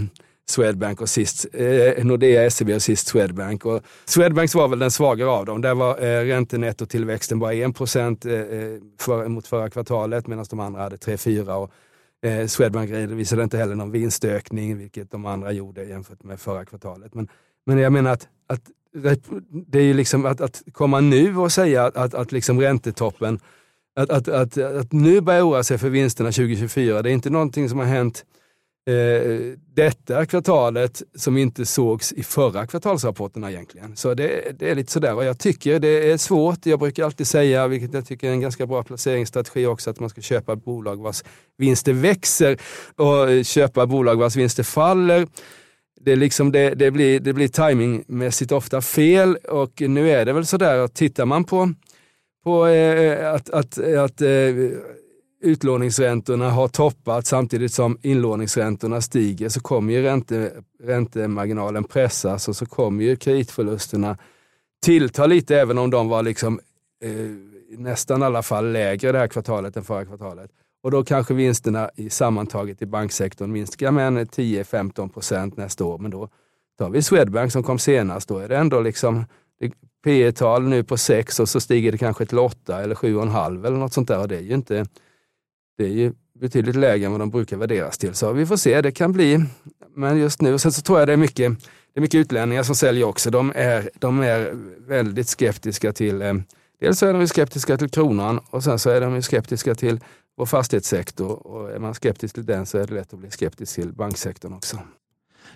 Swedbank 0.50 1.02
och 1.02 1.10
sist 1.10 1.46
eh, 1.54 2.06
Nordea, 2.06 2.52
SEB 2.52 2.70
och 2.70 2.82
sist 2.82 3.08
Swedbank. 3.08 3.66
Och 3.66 3.82
Swedbanks 4.06 4.56
var 4.56 4.68
väl 4.68 4.80
den 4.80 4.92
svagare 4.92 5.30
av 5.30 5.46
dem. 5.46 5.62
Där 5.62 5.76
var 5.76 6.04
eh, 6.04 6.26
räntenettotillväxten 6.26 7.40
bara 7.40 7.54
1 7.54 7.76
procent 7.76 8.26
eh, 8.26 8.34
eh, 8.34 8.78
för, 9.00 9.28
mot 9.28 9.48
förra 9.48 9.70
kvartalet 9.70 10.28
medan 10.28 10.46
de 10.50 10.60
andra 10.60 10.82
hade 10.82 10.96
3-4. 10.96 11.70
Eh, 12.26 12.48
Swedbank 12.48 12.92
redovisade 12.92 13.44
inte 13.44 13.58
heller 13.58 13.76
någon 13.76 13.92
vinstökning, 13.92 14.78
vilket 14.78 15.12
de 15.12 15.26
andra 15.26 15.52
gjorde 15.52 15.84
jämfört 15.84 16.24
med 16.24 16.40
förra 16.40 16.66
kvartalet. 16.66 17.14
Men, 17.14 17.28
men 17.66 17.78
jag 17.78 17.94
menar 17.94 18.12
att, 18.12 18.28
att 18.48 18.62
det 19.68 19.80
är 19.80 19.84
ju 19.84 19.94
liksom 19.94 20.26
att, 20.26 20.42
att 20.42 20.64
komma 20.72 21.00
nu 21.00 21.38
och 21.38 21.52
säga 21.52 21.86
att, 21.86 21.98
att, 21.98 22.14
att 22.14 22.32
liksom 22.32 22.62
räntetoppen, 22.62 23.40
att, 23.96 24.10
att, 24.10 24.28
att, 24.28 24.58
att 24.58 24.92
nu 24.92 25.22
börja 25.22 25.46
oroa 25.46 25.64
sig 25.64 25.78
för 25.78 25.90
vinsterna 25.90 26.32
2024, 26.32 27.02
det 27.02 27.10
är 27.10 27.14
inte 27.14 27.30
någonting 27.30 27.70
som 27.70 27.80
har 27.80 27.86
hänt 27.86 28.26
eh, 28.88 29.56
detta 29.74 30.26
kvartalet 30.26 31.02
som 31.16 31.38
inte 31.38 31.66
sågs 31.66 32.14
i 32.14 32.24
förra 32.24 32.68
kvartalsrapporterna 32.68 33.52
egentligen. 33.52 33.96
Så 33.96 34.14
det, 34.14 34.60
det, 34.60 34.70
är 34.70 34.76
lite 34.76 34.92
sådär 34.92 35.16
och 35.16 35.26
jag 35.26 35.40
tycker 35.40 35.80
det 35.80 36.12
är 36.12 36.18
svårt. 36.18 36.66
Jag 36.66 36.80
brukar 36.80 37.06
alltid 37.06 37.28
säga, 37.28 37.68
vilket 37.68 37.94
jag 37.94 38.06
tycker 38.06 38.28
är 38.28 38.32
en 38.32 38.42
ganska 38.42 38.66
bra 38.66 38.84
placeringsstrategi 38.84 39.66
också, 39.66 39.90
att 39.90 40.00
man 40.00 40.10
ska 40.10 40.22
köpa 40.22 40.56
bolag 40.56 41.02
vars 41.02 41.24
vinster 41.58 41.94
växer 41.94 42.58
och 42.96 43.46
köpa 43.46 43.86
bolag 43.86 44.16
vars 44.16 44.36
vinster 44.36 44.64
faller. 44.64 45.28
Det, 46.04 46.16
liksom 46.16 46.52
det, 46.52 46.70
det, 46.70 46.92
blir, 46.92 47.20
det 47.20 47.34
blir 47.34 47.48
timingmässigt 47.48 48.52
ofta 48.52 48.82
fel 48.82 49.36
och 49.36 49.82
nu 49.82 50.10
är 50.10 50.26
det 50.26 50.34
väl 50.34 50.46
sådär 50.46 50.78
att 50.78 50.94
tittar 50.94 51.26
man 51.26 51.44
på, 51.44 51.74
på 52.44 52.68
eh, 52.68 53.34
att, 53.34 53.50
att, 53.50 53.78
att 53.78 54.22
eh, 54.22 54.56
utlåningsräntorna 55.42 56.50
har 56.50 56.68
toppat 56.68 57.28
samtidigt 57.28 57.74
som 57.74 57.98
inlåningsräntorna 58.02 59.02
stiger 59.02 59.50
så 59.50 59.62
kommer 59.62 59.94
ju 59.94 60.02
ränte, 60.02 60.52
räntemarginalen 60.84 61.84
pressas 61.84 62.48
och 62.48 62.56
så 62.56 62.66
kommer 62.66 63.04
ju 63.04 63.16
kreditförlusterna 63.16 64.18
tillta 64.82 65.26
lite 65.26 65.60
även 65.60 65.78
om 65.78 65.90
de 65.90 66.10
var 66.10 66.24
liksom, 66.24 66.60
eh, 67.04 67.12
nästan 67.78 68.22
i 68.22 68.26
alla 68.26 68.44
fall 68.44 68.72
lägre 68.72 69.12
det 69.12 69.18
här 69.18 69.28
kvartalet 69.28 69.78
än 69.78 69.84
förra 69.84 70.06
kvartalet. 70.06 70.52
Och 70.84 70.92
då 70.92 71.04
kanske 71.04 71.34
vinsterna 71.34 71.90
i 71.96 72.10
sammantaget 72.10 72.82
i 72.82 72.86
banksektorn 72.86 73.52
minskar 73.52 73.92
med 73.92 74.30
10-15 74.30 75.10
procent 75.10 75.58
nästa 75.58 75.86
år. 75.86 75.98
Men 75.98 76.12
då 76.12 76.30
tar 76.78 76.90
vi 76.90 77.02
Swedbank 77.02 77.52
som 77.52 77.64
kom 77.64 77.80
senast, 77.80 78.28
då 78.28 78.38
är 78.38 78.50
det 78.50 78.58
ändå 78.58 78.80
liksom 78.80 79.26
P 80.04 80.32
tal 80.32 80.64
nu 80.64 80.84
på 80.84 80.98
6 80.98 81.40
och 81.40 81.50
så 81.50 81.60
stiger 81.60 81.92
det 81.92 81.98
kanske 81.98 82.26
till 82.26 82.40
8 82.40 82.82
eller 82.82 82.96
7,5 82.96 83.66
eller 83.68 83.78
något 83.78 83.94
sånt 83.94 84.08
där. 84.08 84.20
Och 84.20 84.28
det 84.28 84.38
är 84.38 84.42
ju 84.42 84.54
inte 84.54 84.86
det 85.78 85.84
är 85.84 85.90
ju 85.90 86.14
betydligt 86.40 86.76
lägre 86.76 87.06
än 87.06 87.12
vad 87.12 87.22
de 87.22 87.30
brukar 87.30 87.58
värderas 87.58 87.98
till. 87.98 88.14
Så 88.14 88.34
vi 88.34 88.46
får 88.46 88.58
se, 88.58 88.82
det 88.82 88.92
kan 88.92 89.12
bli. 89.12 89.46
Men 89.96 90.18
just 90.18 90.42
nu, 90.42 90.58
sen 90.58 90.72
så 90.72 90.82
tror 90.82 91.00
jag 91.00 91.08
det 91.08 91.14
är 91.14 91.18
mycket, 91.18 91.60
det 91.94 92.00
är 92.00 92.02
mycket 92.02 92.20
utlänningar 92.20 92.64
som 92.64 92.76
säljer 92.76 93.04
också. 93.04 93.30
De 93.30 93.52
är, 93.56 93.90
de 94.00 94.20
är 94.20 94.52
väldigt 94.88 95.28
skeptiska 95.28 95.94
till, 95.94 96.22
eh, 96.22 96.34
dels 96.80 97.00
så 97.00 97.06
är 97.06 97.14
de 97.14 97.28
skeptiska 97.28 97.78
till 97.78 97.90
kronan 97.90 98.40
och 98.50 98.64
sen 98.64 98.80
så 98.80 98.90
är 98.90 99.02
de 99.02 99.22
skeptiska 99.22 99.76
till 99.76 100.00
vår 100.38 100.46
fastighetssektor. 100.46 101.48
Och 101.48 101.72
är 101.72 101.80
man 101.80 101.94
skeptisk 101.94 102.36
till 102.36 102.46
den 102.46 102.66
så 102.66 102.78
är 102.78 102.88
det 102.88 102.94
lätt 102.94 103.14
att 103.14 103.20
bli 103.20 103.32
skeptisk 103.32 103.76
till 103.76 103.94
banksektorn 103.94 104.54
också. 104.54 104.80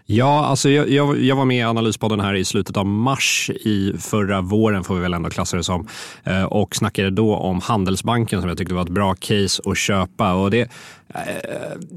Ja, 0.06 0.46
alltså 0.46 0.70
jag, 0.70 0.90
jag, 0.90 1.22
jag, 1.22 1.36
var 1.36 1.46
med 1.46 1.58
i 1.58 1.64
Analyspodden 1.64 2.20
här 2.20 2.34
i 2.34 2.46
slutet 2.46 2.78
av 2.78 2.86
mars 2.86 3.50
i 3.50 3.94
förra 4.00 4.42
våren, 4.42 4.84
får 4.84 4.96
vi 4.96 5.02
väl 5.02 5.14
ändå 5.14 5.30
klassa 5.30 5.58
det 5.58 5.64
som, 5.64 5.88
eh, 6.24 6.44
och 6.44 6.76
snackade 6.76 7.10
då 7.10 7.36
om 7.36 7.62
Handelsbanken 7.62 8.42
som 8.42 8.50
jag 8.50 8.58
tyckte 8.58 8.74
var 8.74 8.82
ett 8.82 8.90
bra 8.90 9.16
case 9.16 9.62
att 9.66 9.78
köpa. 9.78 10.34
Och 10.34 10.52
det, 10.52 10.72
Eh, 11.14 11.22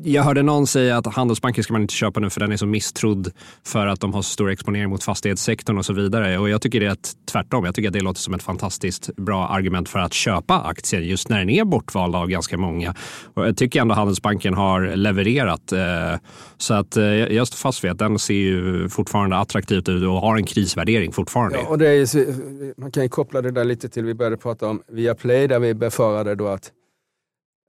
jag 0.05 0.23
hörde 0.23 0.43
någon 0.43 0.67
säga 0.67 0.97
att 0.97 1.07
Handelsbanken 1.07 1.65
ska 1.65 1.73
man 1.73 1.83
inte 1.83 1.95
köpa 1.95 2.21
nu 2.21 2.31
för 2.31 2.41
den 2.41 2.53
är 2.53 2.57
så 2.57 2.67
misstrodd 2.67 3.33
för 3.65 3.87
att 3.87 4.01
de 4.01 4.15
har 4.15 4.23
så 4.23 4.31
stor 4.31 4.51
exponering 4.51 4.91
mot 4.91 5.05
fastighetssektorn 5.05 5.79
och 5.79 5.85
så 5.85 5.93
vidare. 5.93 6.39
Och 6.39 6.49
jag 6.49 6.63
tycker 6.63 6.81
det 6.81 6.87
är 6.87 6.97
tvärtom. 7.33 7.65
Jag 7.65 7.75
tycker 7.75 7.89
att 7.89 7.93
det 7.93 8.01
låter 8.01 8.21
som 8.21 8.35
ett 8.35 8.43
fantastiskt 8.43 9.17
bra 9.17 9.49
argument 9.49 9.89
för 9.89 9.99
att 9.99 10.13
köpa 10.13 10.61
aktien 10.61 11.07
just 11.07 11.29
när 11.29 11.39
den 11.39 11.51
är 11.51 11.65
bortvald 11.65 12.17
av 12.17 12.29
ganska 12.29 12.59
många. 12.59 12.95
Och 13.35 13.47
jag 13.47 13.57
tycker 13.57 13.81
ändå 13.81 13.95
Handelsbanken 13.95 14.55
har 14.55 14.97
levererat. 14.97 15.73
Eh, 15.73 16.21
så 16.57 16.75
att 16.75 16.97
eh, 16.97 17.05
jag 17.05 17.47
står 17.47 17.57
fast 17.57 17.85
vid 17.85 17.91
att 17.91 17.99
den 17.99 18.19
ser 18.19 18.35
ju 18.35 18.89
fortfarande 18.89 19.37
attraktivt 19.37 19.89
ut 19.89 20.03
och 20.03 20.21
har 20.21 20.37
en 20.37 20.45
krisvärdering 20.45 21.13
fortfarande. 21.13 21.59
Ja, 21.59 21.69
och 21.69 21.79
det 21.79 21.89
är, 21.89 22.81
man 22.81 22.91
kan 22.91 23.03
ju 23.03 23.09
koppla 23.09 23.43
det 23.43 23.51
där 23.51 23.65
lite 23.65 23.89
till, 23.89 24.05
vi 24.05 24.15
började 24.15 24.37
prata 24.37 24.67
om 24.67 24.83
Viaplay 24.89 25.47
där 25.47 25.59
vi 25.59 25.75
befarade 25.75 26.35
då 26.35 26.49
att 26.49 26.73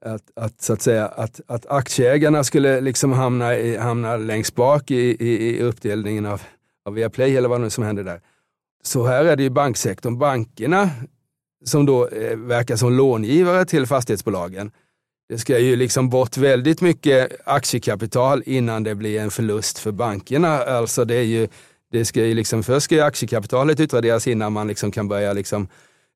att, 0.06 0.32
att, 0.36 0.62
så 0.62 0.74
att, 0.74 0.82
säga, 0.82 1.08
att, 1.08 1.42
att 1.48 1.66
aktieägarna 1.66 2.44
skulle 2.44 2.82
liksom 2.82 3.12
hamna, 3.12 3.58
i, 3.58 3.78
hamna 3.78 4.18
längst 4.18 4.56
bak 4.56 4.92
i, 4.92 4.96
i, 4.96 5.50
i 5.50 5.62
uppdelningen 5.62 6.26
av, 6.26 6.42
av 6.86 6.94
Viaplay 6.94 7.38
eller 7.38 7.50
vad 7.50 7.62
nu 7.62 7.70
som 7.70 7.84
händer 7.84 8.04
där. 8.04 8.22
Så 8.84 9.06
här 9.06 9.26
är 9.26 9.36
det 9.36 9.44
ju 9.44 9.50
banksektorn. 9.50 10.18
Bankerna 10.18 10.90
som 11.66 11.86
då 11.86 12.08
eh, 12.08 12.38
verkar 12.38 12.76
som 12.76 12.94
långivare 12.94 13.66
till 13.66 13.86
fastighetsbolagen. 13.86 14.72
Det 15.30 15.38
ska 15.38 15.60
ju 15.60 15.76
liksom 15.76 16.10
bort 16.10 16.38
väldigt 16.38 16.82
mycket 16.82 17.32
aktiekapital 17.46 18.44
innan 18.46 18.84
det 18.84 18.96
blir 18.96 19.20
en 19.20 19.32
förlust 19.32 19.80
för 19.80 19.92
bankerna. 19.92 20.58
Alltså 20.58 21.06
det 21.06 21.16
är 21.16 21.24
ju, 21.24 21.48
det 21.92 22.06
ska 22.06 22.26
ju 22.26 22.34
liksom, 22.34 22.64
först 22.64 22.84
ska 22.84 22.96
ju 22.96 23.02
aktiekapitalet 23.02 23.80
utraderas 23.80 24.28
innan 24.28 24.54
man 24.54 24.68
liksom 24.68 24.92
kan 24.92 25.08
börja 25.08 25.34
liksom 25.34 25.68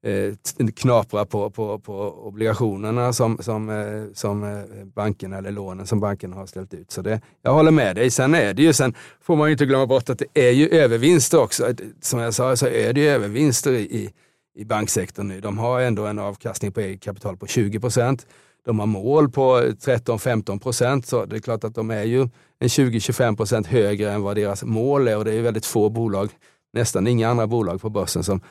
eh, 0.03 0.67
knapra 0.75 1.25
på, 1.25 1.49
på, 1.49 1.79
på 1.79 2.27
obligationerna 2.27 3.13
som, 3.13 3.37
som, 3.41 3.69
eh, 3.69 4.13
som 4.13 4.43
eh, 4.43 4.85
bankerna 4.95 5.37
eller 5.37 5.51
lånen 5.51 5.87
som 5.87 5.99
bankerna 5.99 6.35
har 6.35 6.45
ställt 6.45 6.73
ut. 6.73 6.91
Så 6.91 7.01
det, 7.01 7.21
jag 7.41 7.53
håller 7.53 7.71
med 7.71 7.95
dig. 7.95 8.11
Sen 8.11 8.35
är 8.35 8.53
det 8.53 8.63
ju, 8.63 8.73
sen 8.73 8.93
får 9.21 9.35
man 9.35 9.47
ju 9.47 9.51
inte 9.51 9.65
glömma 9.65 9.85
bort 9.85 10.09
att 10.09 10.19
det 10.19 10.47
är 10.47 10.51
ju 10.51 10.69
övervinster 10.69 11.41
också. 11.41 11.73
Som 12.01 12.19
jag 12.19 12.33
sa 12.33 12.55
så 12.55 12.67
är 12.67 12.93
det 12.93 13.01
ju 13.01 13.07
övervinster 13.07 13.71
i, 13.71 14.09
i 14.55 14.65
banksektorn 14.65 15.27
nu. 15.27 15.41
De 15.41 15.57
har 15.57 15.81
ändå 15.81 16.05
en 16.05 16.19
avkastning 16.19 16.71
på 16.71 16.79
eget 16.79 17.01
kapital 17.01 17.37
på 17.37 17.47
20 17.47 17.79
procent. 17.79 18.27
De 18.65 18.79
har 18.79 18.85
mål 18.85 19.29
på 19.31 19.59
13-15 19.59 20.59
procent, 20.59 21.05
så 21.07 21.25
det 21.25 21.35
är 21.35 21.39
klart 21.39 21.63
att 21.63 21.75
de 21.75 21.91
är 21.91 22.03
ju 22.03 22.21
en 22.59 22.67
20-25 22.67 23.35
procent 23.35 23.67
högre 23.67 24.11
än 24.11 24.21
vad 24.21 24.35
deras 24.35 24.63
mål 24.63 25.07
är 25.07 25.17
och 25.17 25.25
det 25.25 25.31
är 25.31 25.35
ju 25.35 25.41
väldigt 25.41 25.65
få 25.65 25.89
bolag, 25.89 26.29
nästan 26.73 27.07
inga 27.07 27.29
andra 27.29 27.47
bolag 27.47 27.81
på 27.81 27.89
börsen 27.89 28.23
som 28.23 28.41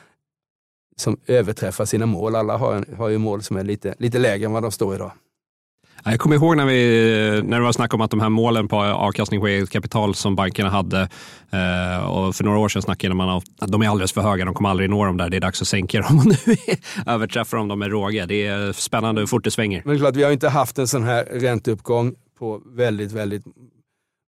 som 0.95 1.17
överträffar 1.27 1.85
sina 1.85 2.05
mål. 2.05 2.35
Alla 2.35 2.57
har, 2.57 2.85
har 2.97 3.09
ju 3.09 3.17
mål 3.17 3.43
som 3.43 3.57
är 3.57 3.63
lite, 3.63 3.95
lite 3.99 4.19
lägre 4.19 4.45
än 4.45 4.51
vad 4.51 4.63
de 4.63 4.71
står 4.71 4.95
idag. 4.95 5.11
Jag 6.05 6.19
kommer 6.19 6.35
ihåg 6.35 6.57
när, 6.57 6.65
vi, 6.65 7.41
när 7.45 7.57
det 7.57 7.63
var 7.63 7.71
snack 7.71 7.93
om 7.93 8.01
att 8.01 8.11
de 8.11 8.19
här 8.19 8.29
målen 8.29 8.67
på 8.67 8.77
avkastning 8.77 9.39
på 9.39 9.47
eget 9.47 9.69
kapital 9.69 10.15
som 10.15 10.35
bankerna 10.35 10.69
hade 10.69 11.01
eh, 11.51 12.05
och 12.05 12.35
för 12.35 12.43
några 12.43 12.59
år 12.59 12.69
sedan 12.69 12.81
snackade 12.81 13.15
man 13.15 13.29
om 13.29 13.41
att 13.59 13.71
de 13.71 13.81
är 13.81 13.89
alldeles 13.89 14.13
för 14.13 14.21
höga, 14.21 14.45
de 14.45 14.53
kommer 14.53 14.69
aldrig 14.69 14.89
nå 14.89 15.05
dem 15.05 15.17
där, 15.17 15.29
det 15.29 15.37
är 15.37 15.41
dags 15.41 15.61
att 15.61 15.67
sänka 15.67 16.01
dem 16.01 16.17
och 16.19 16.25
nu 16.25 16.55
överträffar 17.05 17.57
de 17.57 17.67
dem 17.67 17.79
med 17.79 17.91
råge. 17.91 18.25
Det 18.25 18.47
är 18.47 18.73
spännande 18.73 19.21
hur 19.21 19.27
fort 19.27 19.43
det 19.43 19.51
svänger. 19.51 19.81
Men 19.85 19.93
det 19.93 19.97
är 19.97 19.99
klart, 19.99 20.15
vi 20.15 20.23
har 20.23 20.31
inte 20.31 20.49
haft 20.49 20.79
en 20.79 20.87
sån 20.87 21.03
här 21.03 21.25
ränteuppgång 21.25 22.15
på 22.39 22.61
väldigt, 22.65 23.11
väldigt 23.11 23.43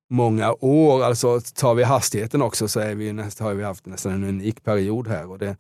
många 0.10 0.54
år. 0.60 1.04
Alltså 1.04 1.42
tar 1.56 1.76
vi 1.76 1.84
hastigheten 1.84 2.42
också 2.42 2.68
så 2.68 2.80
är 2.80 2.96
vi, 2.96 3.10
har 3.40 3.54
vi 3.54 3.64
haft 3.64 3.86
nästan 3.86 4.12
en 4.12 4.24
unik 4.24 4.64
period 4.64 5.08
här. 5.08 5.32
Och 5.32 5.40
det, 5.40 5.58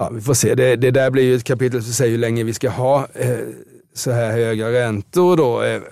ja, 0.00 0.10
vi 0.10 0.20
får 0.20 0.34
se. 0.34 0.54
Det, 0.54 0.76
det 0.76 0.90
där 0.90 1.10
blir 1.10 1.22
ju 1.22 1.34
ett 1.34 1.44
kapitel 1.44 1.82
som 1.82 1.92
säger 1.92 2.10
hur 2.10 2.18
länge 2.18 2.44
vi 2.44 2.54
ska 2.54 2.70
ha 2.70 3.06
eh, 3.14 3.38
så 3.94 4.10
här 4.10 4.32
höga 4.32 4.72
räntor 4.72 5.36
då. 5.36 5.62
Eh, 5.62 5.82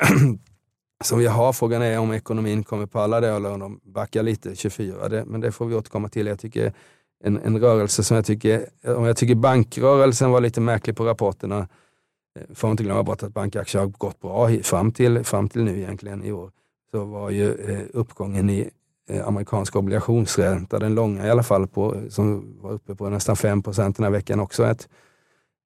som 1.04 1.18
vi 1.18 1.26
har. 1.26 1.52
Frågan 1.52 1.82
är 1.82 1.98
om 1.98 2.12
ekonomin 2.12 2.64
kommer 2.64 2.86
palla 2.86 3.20
det 3.20 3.28
eller 3.28 3.52
om 3.52 3.60
de 3.60 3.80
backar 3.84 4.22
lite 4.22 4.56
24. 4.56 5.08
Det, 5.08 5.24
men 5.24 5.40
det 5.40 5.52
får 5.52 5.66
vi 5.66 5.74
återkomma 5.74 6.08
till. 6.08 6.26
Jag 6.26 6.38
tycker 6.38 6.72
en, 7.24 7.38
en 7.38 7.60
rörelse 7.60 8.04
som 8.04 8.14
jag 8.14 8.26
tycker, 8.26 8.66
om 8.86 9.04
jag 9.04 9.16
tycker 9.16 9.34
bankrörelsen 9.34 10.30
var 10.30 10.40
lite 10.40 10.60
märklig 10.60 10.96
på 10.96 11.04
rapporterna, 11.04 11.68
eh, 12.38 12.54
får 12.54 12.68
man 12.68 12.72
inte 12.72 12.82
glömma 12.82 13.02
bort 13.02 13.22
att 13.22 13.34
bankaktier 13.34 13.80
har 13.80 13.88
gått 13.88 14.20
bra 14.20 14.48
fram 14.62 14.92
till, 14.92 15.24
fram 15.24 15.48
till 15.48 15.64
nu 15.64 15.78
egentligen 15.78 16.24
i 16.24 16.32
år. 16.32 16.50
Så 16.90 17.04
var 17.04 17.30
ju 17.30 17.54
eh, 17.54 17.84
uppgången 17.92 18.50
i 18.50 18.70
amerikanska 19.08 19.28
amerikansk 19.28 19.76
obligationsränta, 19.76 20.78
den 20.78 20.94
långa 20.94 21.26
i 21.26 21.30
alla 21.30 21.42
fall, 21.42 21.66
på, 21.66 21.96
som 22.08 22.56
var 22.60 22.72
uppe 22.72 22.94
på 22.94 23.08
nästan 23.08 23.36
5 23.36 23.62
procent 23.62 23.96
den 23.96 24.04
här 24.04 24.10
veckan 24.10 24.40
också. 24.40 24.64
Ett, 24.64 24.88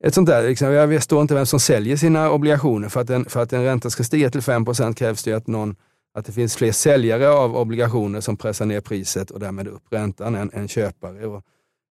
ett 0.04 0.14
sånt 0.14 0.28
där, 0.28 0.48
liksom, 0.48 0.72
jag 0.72 0.90
förstår 0.90 1.22
inte 1.22 1.34
vem 1.34 1.46
som 1.46 1.60
säljer 1.60 1.96
sina 1.96 2.30
obligationer. 2.30 2.88
För 2.88 3.00
att 3.00 3.10
en, 3.10 3.24
för 3.24 3.42
att 3.42 3.52
en 3.52 3.64
ränta 3.64 3.90
ska 3.90 4.04
stiga 4.04 4.30
till 4.30 4.42
5 4.42 4.64
procent 4.64 4.98
krävs 4.98 5.22
det 5.22 5.32
att, 5.32 5.46
någon, 5.46 5.76
att 6.14 6.26
det 6.26 6.32
finns 6.32 6.56
fler 6.56 6.72
säljare 6.72 7.28
av 7.28 7.56
obligationer 7.56 8.20
som 8.20 8.36
pressar 8.36 8.66
ner 8.66 8.80
priset 8.80 9.30
och 9.30 9.40
därmed 9.40 9.68
upp 9.68 9.82
räntan 9.90 10.34
än, 10.34 10.50
än 10.52 10.68
köpare. 10.68 11.26
Och 11.26 11.42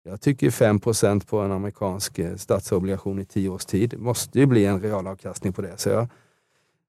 jag 0.05 0.21
tycker 0.21 0.51
5 0.51 0.81
procent 0.81 1.27
på 1.27 1.39
en 1.39 1.53
amerikansk 1.53 2.19
eh, 2.19 2.37
statsobligation 2.37 3.19
i 3.19 3.25
tio 3.25 3.49
års 3.49 3.65
tid 3.65 3.99
måste 3.99 4.39
ju 4.39 4.47
bli 4.47 4.67
en 4.67 4.81
realavkastning 4.81 5.53
på 5.53 5.63
det. 5.63 5.81
Så 5.81 5.89
jag, 5.89 6.09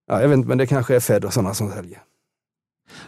ja, 0.07 0.21
jag 0.21 0.29
vet 0.29 0.37
inte, 0.37 0.49
men 0.49 0.57
det 0.57 0.67
kanske 0.67 0.95
är 0.95 0.99
Fed 0.99 1.25
och 1.25 1.33
sådana 1.33 1.53
som 1.53 1.71
säljer. 1.71 2.03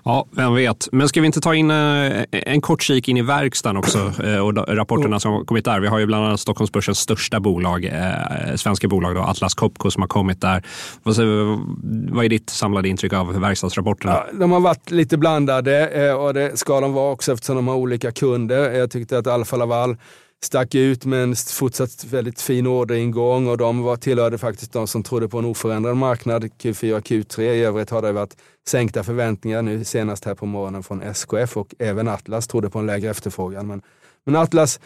Ja, 0.04 0.25
vem 0.32 0.56
vet. 0.56 0.88
Men 0.92 1.10
ska 1.10 1.22
vi 1.22 1.25
inte 1.25 1.42
ta 1.42 1.56
in 1.56 1.72
eh, 1.72 2.24
en 2.32 2.62
kort 2.62 2.82
kik 2.82 3.08
in 3.08 3.18
i 3.18 3.22
verkstaden 3.22 3.78
också 3.78 4.12
eh, 4.24 4.38
och 4.38 4.75
rapporterna 4.75 5.20
som 5.20 5.46
kommit 5.46 5.66
där. 5.66 5.80
Vi 5.80 5.88
har 5.88 6.00
ju 6.00 6.06
bland 6.06 6.25
annat 6.25 6.40
Stockholmsbörsens 6.40 7.00
största 7.00 7.40
bolag, 7.40 7.86
eh, 7.86 8.56
svenska 8.56 8.88
bolag, 8.88 9.16
då, 9.16 9.22
Atlas 9.22 9.54
Copco 9.54 9.92
som 9.92 10.02
har 10.02 10.08
kommit 10.08 10.42
där. 10.42 10.63
Vad 11.04 12.25
är 12.25 12.30
ditt 12.30 12.50
samlade 12.50 12.90
intryck 12.90 13.13
av 13.13 13.40
verkstadsrapporterna? 13.40 14.13
Ja, 14.13 14.25
de 14.40 14.52
har 14.52 14.60
varit 14.60 14.92
lite 14.92 15.18
blandade 15.18 16.13
och 16.13 16.34
det 16.34 16.60
ska 16.60 16.82
de 16.82 16.94
vara 16.94 17.12
också 17.12 17.34
eftersom 17.34 17.56
de 17.56 17.68
har 17.68 17.75
olika 17.75 18.12
kunder. 18.12 18.72
Jag 18.72 18.92
tyckte 18.92 19.18
att 19.18 19.28
Alfa 19.28 19.58
Laval 19.58 19.98
stack 20.44 20.76
ut 20.76 21.06
med 21.06 21.24
en 21.24 21.36
fortsatt 21.36 22.06
väldigt 22.06 22.42
fin 22.42 22.68
orderingång 22.68 23.48
och 23.48 23.58
de 23.58 23.82
var, 23.82 23.96
tillhörde 23.96 24.38
faktiskt 24.38 24.74
de 24.74 24.88
som 24.88 25.04
trodde 25.04 25.30
på 25.30 25.40
en 25.40 25.46
oförändrad 25.46 25.98
marknad 25.98 26.44
Q4 26.44 27.02
Q3. 27.02 27.42
I 27.42 27.64
övrigt 27.64 27.90
har 27.90 28.02
det 28.02 28.12
varit 28.12 28.38
sänkta 28.68 29.04
förväntningar 29.04 29.62
nu 29.62 29.84
senast 29.84 30.26
här 30.26 30.36
på 30.36 30.46
morgonen 30.46 30.84
från 30.84 31.02
SKF 31.02 31.58
och 31.58 31.76
även 31.80 32.08
Atlas 32.08 32.48
trodde 32.48 32.70
på 32.70 32.80
en 32.80 32.86
lägre 32.86 33.10
efterfrågan. 33.10 33.68
Men, 33.68 33.82
men 34.26 34.36
Atlas 34.36 34.80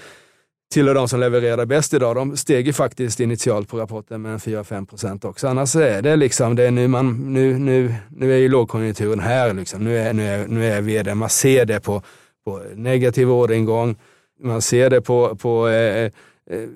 tillhör 0.74 0.96
de 0.96 1.08
som 1.08 1.20
levererar 1.20 1.66
bäst 1.66 1.94
idag. 1.94 2.16
De 2.16 2.38
steg 2.38 2.68
ju 2.68 2.74
faktiskt 2.74 3.20
initialt 3.20 3.70
på 3.70 3.78
rapporten 3.80 4.22
med 4.22 4.38
4-5 4.38 4.86
procent 4.86 5.26
också. 5.26 5.48
Annars 5.48 5.76
är 5.76 6.02
det 6.02 6.16
liksom, 6.16 6.56
det 6.56 6.64
är 6.64 6.72
nu, 6.72 6.88
man, 6.88 7.34
nu, 7.34 7.60
nu, 7.60 7.96
nu 8.10 8.34
är 8.34 8.38
ju 8.38 8.50
lågkonjunkturen 8.50 9.20
här. 9.20 9.54
Liksom. 9.54 9.84
Nu, 9.84 9.98
är, 9.98 10.14
nu, 10.14 10.28
är, 10.28 10.48
nu 10.48 10.66
är 10.66 10.82
vi 10.82 11.04
där. 11.04 11.16
Man 11.16 11.30
ser 11.30 11.66
det 11.66 11.80
på, 11.80 12.02
på 12.46 12.64
negativ 12.76 13.32
orderingång 13.32 13.96
man 14.40 14.62
ser 14.62 14.90
det 14.90 15.02
på, 15.02 15.36
på 15.36 15.68
eh, 15.68 16.12
eh, 16.50 16.70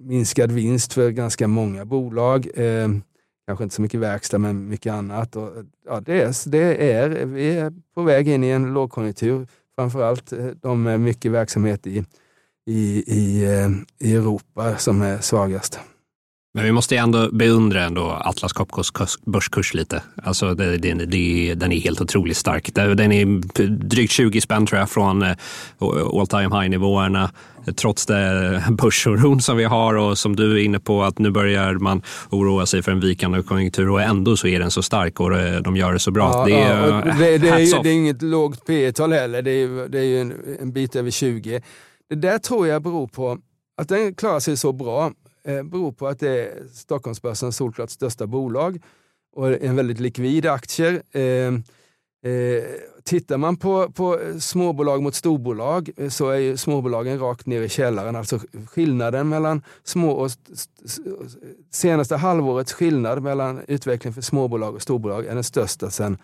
minskad 0.00 0.52
vinst 0.52 0.92
för 0.92 1.10
ganska 1.10 1.48
många 1.48 1.84
bolag. 1.84 2.48
Eh, 2.54 2.88
kanske 3.46 3.64
inte 3.64 3.74
så 3.74 3.82
mycket 3.82 4.00
verkstad, 4.00 4.38
men 4.38 4.68
mycket 4.68 4.92
annat. 4.92 5.36
Och, 5.36 5.50
ja, 5.86 6.00
det 6.00 6.22
är, 6.22 6.50
det 6.50 6.92
är, 6.92 7.08
vi 7.26 7.50
är 7.50 7.72
på 7.94 8.02
väg 8.02 8.28
in 8.28 8.44
i 8.44 8.48
en 8.48 8.74
lågkonjunktur. 8.74 9.46
Framförallt 9.76 10.32
eh, 10.32 10.46
de 10.46 10.82
med 10.82 11.00
mycket 11.00 11.32
verksamhet 11.32 11.86
i, 11.86 12.04
i, 12.66 13.04
i, 13.06 13.44
eh, 13.44 13.68
i 13.98 14.14
Europa 14.14 14.76
som 14.76 15.02
är 15.02 15.18
svagast. 15.18 15.80
Men 16.54 16.64
vi 16.64 16.72
måste 16.72 16.96
ändå 16.96 17.28
beundra 17.32 17.84
ändå 17.84 18.10
Atlas 18.10 18.52
Copcos 18.52 18.92
börskurs 19.24 19.74
lite. 19.74 20.02
Alltså 20.22 20.54
det, 20.54 20.76
det, 20.76 20.94
det, 20.94 21.54
den 21.54 21.72
är 21.72 21.80
helt 21.80 22.00
otroligt 22.00 22.36
stark. 22.36 22.74
Den 22.74 23.12
är 23.12 23.26
drygt 23.88 24.12
20 24.12 24.40
spänn 24.40 24.66
tror 24.66 24.78
jag 24.78 24.90
från 24.90 25.22
eh, 25.22 25.36
all 26.12 26.26
time 26.26 26.60
high-nivåerna. 26.60 27.30
Trots 27.76 28.06
det 28.06 28.64
börsoron 28.70 29.40
som 29.40 29.56
vi 29.56 29.64
har 29.64 29.94
och 29.94 30.18
som 30.18 30.36
du 30.36 30.60
är 30.60 30.64
inne 30.64 30.80
på 30.80 31.02
att 31.02 31.18
nu 31.18 31.30
börjar 31.30 31.74
man 31.74 32.02
oroa 32.30 32.66
sig 32.66 32.82
för 32.82 32.92
en 32.92 33.00
vikande 33.00 33.42
konjunktur 33.42 33.90
och 33.90 34.02
ändå 34.02 34.36
så 34.36 34.46
är 34.46 34.58
den 34.58 34.70
så 34.70 34.82
stark 34.82 35.20
och 35.20 35.30
de 35.62 35.76
gör 35.76 35.92
det 35.92 35.98
så 35.98 36.10
bra. 36.10 36.32
Ja, 36.32 36.44
det, 36.44 36.62
är, 36.62 36.88
ja, 36.88 37.14
det, 37.18 37.38
det, 37.38 37.48
är 37.48 37.58
ju, 37.58 37.82
det 37.82 37.88
är 37.88 37.94
inget 37.94 38.22
lågt 38.22 38.66
P 38.66 38.92
tal 38.92 39.12
heller. 39.12 39.42
Det 39.42 39.50
är, 39.50 39.88
det 39.88 39.98
är 39.98 40.04
ju 40.04 40.20
en, 40.20 40.34
en 40.60 40.72
bit 40.72 40.96
över 40.96 41.10
20. 41.10 41.62
Det 42.08 42.16
där 42.16 42.38
tror 42.38 42.66
jag 42.66 42.82
beror 42.82 43.06
på 43.06 43.38
att 43.80 43.88
den 43.88 44.14
klarar 44.14 44.40
sig 44.40 44.56
så 44.56 44.72
bra 44.72 45.12
eh, 45.48 45.62
beror 45.62 45.92
på 45.92 46.08
att 46.08 46.20
det 46.20 46.28
är 46.28 46.68
Stockholmsbörsens 46.72 47.56
solklart 47.56 47.90
största 47.90 48.26
bolag 48.26 48.82
och 49.36 49.62
en 49.62 49.76
väldigt 49.76 50.00
likvid 50.00 50.46
aktier. 50.46 51.02
Eh, 51.18 51.52
Eh, 52.22 52.64
tittar 53.04 53.36
man 53.36 53.56
på, 53.56 53.90
på 53.92 54.20
småbolag 54.40 55.02
mot 55.02 55.14
storbolag 55.14 55.90
eh, 55.96 56.08
så 56.08 56.30
är 56.30 56.38
ju 56.38 56.56
småbolagen 56.56 57.18
rakt 57.18 57.46
ner 57.46 57.62
i 57.62 57.68
källaren. 57.68 58.16
Alltså 58.16 58.40
skillnaden 58.70 59.28
mellan 59.28 59.62
små 59.84 60.10
och 60.10 60.30
senaste 61.70 62.16
halvårets 62.16 62.72
skillnad 62.72 63.22
mellan 63.22 63.60
utveckling 63.68 64.12
för 64.12 64.20
småbolag 64.20 64.74
och 64.74 64.82
storbolag 64.82 65.26
är 65.26 65.34
den 65.34 65.44
största 65.44 65.90
sedan 65.90 66.18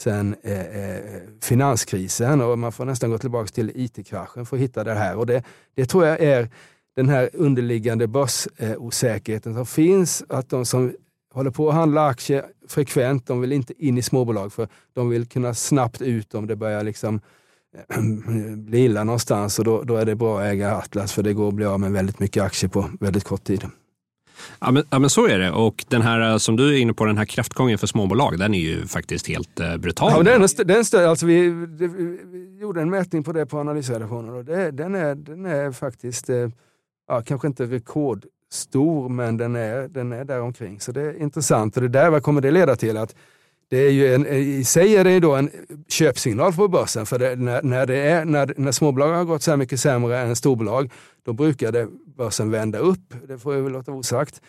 sen 0.00 0.36
eh, 0.42 0.60
eh, 0.60 1.20
finanskrisen 1.42 2.40
och 2.40 2.58
man 2.58 2.72
får 2.72 2.84
nästan 2.84 3.10
gå 3.10 3.18
tillbaka 3.18 3.48
till 3.48 3.72
it-kraschen 3.74 4.46
för 4.46 4.56
att 4.56 4.62
hitta 4.62 4.84
det 4.84 4.94
här. 4.94 5.16
Och 5.16 5.26
det, 5.26 5.42
det 5.74 5.86
tror 5.86 6.06
jag 6.06 6.20
är 6.20 6.48
den 6.96 7.08
här 7.08 7.30
underliggande 7.32 8.06
börsosäkerheten 8.06 9.54
som 9.54 9.66
finns. 9.66 10.24
Att 10.28 10.50
de 10.50 10.66
som 10.66 10.92
håller 11.34 11.50
på 11.50 11.68
att 11.68 11.74
handla 11.74 12.06
aktier 12.06 12.44
frekvent, 12.68 13.26
de 13.26 13.40
vill 13.40 13.52
inte 13.52 13.86
in 13.86 13.98
i 13.98 14.02
småbolag 14.02 14.52
för 14.52 14.68
de 14.94 15.08
vill 15.08 15.26
kunna 15.26 15.54
snabbt 15.54 16.02
ut 16.02 16.34
om 16.34 16.46
det 16.46 16.56
börjar 16.56 16.82
liksom 16.82 17.20
bli 18.56 18.78
illa 18.78 19.04
någonstans 19.04 19.58
och 19.58 19.64
då, 19.64 19.82
då 19.82 19.96
är 19.96 20.04
det 20.04 20.14
bra 20.14 20.40
att 20.40 20.46
äga 20.46 20.76
Atlas 20.76 21.12
för 21.12 21.22
det 21.22 21.32
går 21.32 21.48
att 21.48 21.54
bli 21.54 21.64
av 21.64 21.80
med 21.80 21.92
väldigt 21.92 22.18
mycket 22.18 22.42
aktier 22.42 22.70
på 22.70 22.90
väldigt 23.00 23.24
kort 23.24 23.44
tid. 23.44 23.64
Ja 24.60 24.70
men, 24.70 24.84
ja 24.90 24.98
men, 24.98 25.10
så 25.10 25.26
är 25.26 25.38
det. 25.38 25.50
Och 25.50 25.84
den 25.88 26.02
här 26.02 26.38
som 26.38 26.56
du 26.56 26.74
är 26.74 26.78
inne 26.78 26.92
på, 26.92 27.04
den 27.04 27.18
här 27.18 27.24
kraftgången 27.24 27.78
för 27.78 27.86
småbolag, 27.86 28.38
den 28.38 28.54
är 28.54 28.58
ju 28.58 28.86
faktiskt 28.86 29.28
helt 29.28 29.60
eh, 29.60 29.76
brutal. 29.76 30.12
Ja, 30.12 30.22
den, 30.22 30.48
den 30.66 30.84
stö, 30.84 31.08
alltså 31.08 31.26
vi, 31.26 31.48
vi, 31.48 31.86
vi, 31.86 32.58
gjorde 32.60 32.80
en 32.80 32.90
mätning 32.90 33.24
på 33.24 33.32
det 33.32 33.46
på 33.46 33.58
analysredaktionen 33.58 34.34
och 34.34 34.44
det, 34.44 34.70
den, 34.70 34.94
är, 34.94 35.14
den 35.14 35.46
är 35.46 35.72
faktiskt, 35.72 36.30
eh, 36.30 36.48
ja, 37.08 37.22
kanske 37.22 37.46
inte 37.46 37.64
rekordstor, 37.64 39.08
men 39.08 39.36
den 39.36 39.56
är, 39.56 39.88
den 39.88 40.12
är 40.12 40.24
där 40.24 40.40
omkring. 40.40 40.80
Så 40.80 40.92
det 40.92 41.00
är 41.00 41.22
intressant. 41.22 41.76
Och 41.76 41.82
det 41.82 41.88
där, 41.88 42.10
vad 42.10 42.22
kommer 42.22 42.40
det 42.40 42.50
leda 42.50 42.76
till? 42.76 42.96
Att 42.96 43.14
det 43.68 43.76
är 43.78 43.90
ju 43.90 44.14
en, 44.14 44.26
I 44.26 44.64
sig 44.64 44.96
är 44.96 45.04
det 45.04 45.20
då 45.20 45.34
en 45.34 45.50
köpsignal 45.88 46.52
på 46.52 46.68
börsen, 46.68 47.06
för 47.06 47.18
det, 47.18 47.36
när, 47.36 47.62
när, 47.62 47.86
det 47.86 47.96
är, 47.96 48.24
när, 48.24 48.54
när 48.56 48.72
småbolag 48.72 49.12
har 49.12 49.24
gått 49.24 49.42
så 49.42 49.50
här 49.50 49.56
mycket 49.56 49.80
sämre 49.80 50.18
än 50.18 50.36
storbolag, 50.36 50.92
då 51.22 51.32
brukar 51.32 51.72
det, 51.72 51.88
börsen 52.16 52.50
vända 52.50 52.78
upp. 52.78 53.14
Det 53.28 53.38
får 53.38 53.54
jag 53.54 53.62
väl 53.62 53.72
låta 53.72 53.92
osagt. 53.92 54.42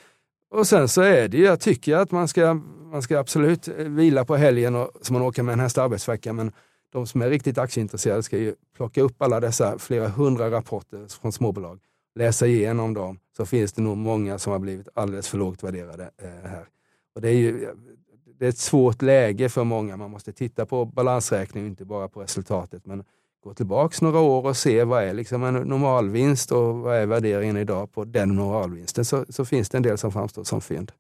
Och 0.51 0.67
sen 0.67 0.87
så 0.87 1.01
är 1.01 1.27
det 1.27 1.37
ju, 1.37 1.45
jag 1.45 1.59
tycker 1.59 1.95
att 1.95 2.11
man 2.11 2.27
ska, 2.27 2.53
man 2.91 3.01
ska 3.01 3.19
absolut 3.19 3.67
vila 3.67 4.25
på 4.25 4.35
helgen 4.35 4.75
och, 4.75 4.91
så 5.01 5.13
man 5.13 5.21
åker 5.21 5.43
med 5.43 5.53
en 5.53 5.59
häst 5.59 5.77
arbetsvecka, 5.77 6.33
men 6.33 6.51
de 6.93 7.07
som 7.07 7.21
är 7.21 7.29
riktigt 7.29 7.57
aktieintresserade 7.57 8.23
ska 8.23 8.37
ju 8.37 8.55
plocka 8.75 9.01
upp 9.01 9.21
alla 9.21 9.39
dessa 9.39 9.79
flera 9.79 10.07
hundra 10.07 10.51
rapporter 10.51 11.19
från 11.21 11.31
småbolag, 11.31 11.79
läsa 12.17 12.47
igenom 12.47 12.93
dem, 12.93 13.19
så 13.37 13.45
finns 13.45 13.73
det 13.73 13.81
nog 13.81 13.97
många 13.97 14.37
som 14.37 14.51
har 14.51 14.59
blivit 14.59 14.87
alldeles 14.93 15.27
för 15.27 15.37
lågt 15.37 15.63
värderade 15.63 16.11
eh, 16.21 16.49
här. 16.49 16.67
Och 17.15 17.21
det 17.21 17.29
är 17.29 17.33
ju, 17.33 17.73
det 18.39 18.45
är 18.45 18.49
ett 18.49 18.57
svårt 18.57 19.01
läge 19.01 19.49
för 19.49 19.63
många. 19.63 19.97
Man 19.97 20.11
måste 20.11 20.33
titta 20.33 20.65
på 20.65 20.85
balansräkningen, 20.85 21.69
inte 21.69 21.85
bara 21.85 22.07
på 22.07 22.21
resultatet. 22.21 22.85
Men 22.85 23.03
gå 23.43 23.53
tillbaks 23.53 24.01
några 24.01 24.19
år 24.19 24.45
och 24.45 24.57
se 24.57 24.83
vad 24.83 25.03
är 25.03 25.13
liksom 25.13 25.43
en 25.43 25.53
normalvinst 25.53 26.51
och 26.51 26.75
vad 26.75 26.95
är 26.95 27.05
värderingen 27.05 27.57
idag 27.57 27.91
på 27.91 28.05
den 28.05 28.29
normalvinsten. 28.29 29.05
Så, 29.05 29.25
så 29.29 29.45
finns 29.45 29.69
det 29.69 29.77
en 29.77 29.83
del 29.83 29.97
som 29.97 30.11
framstår 30.11 30.43
som 30.43 30.61
fynd. 30.61 30.91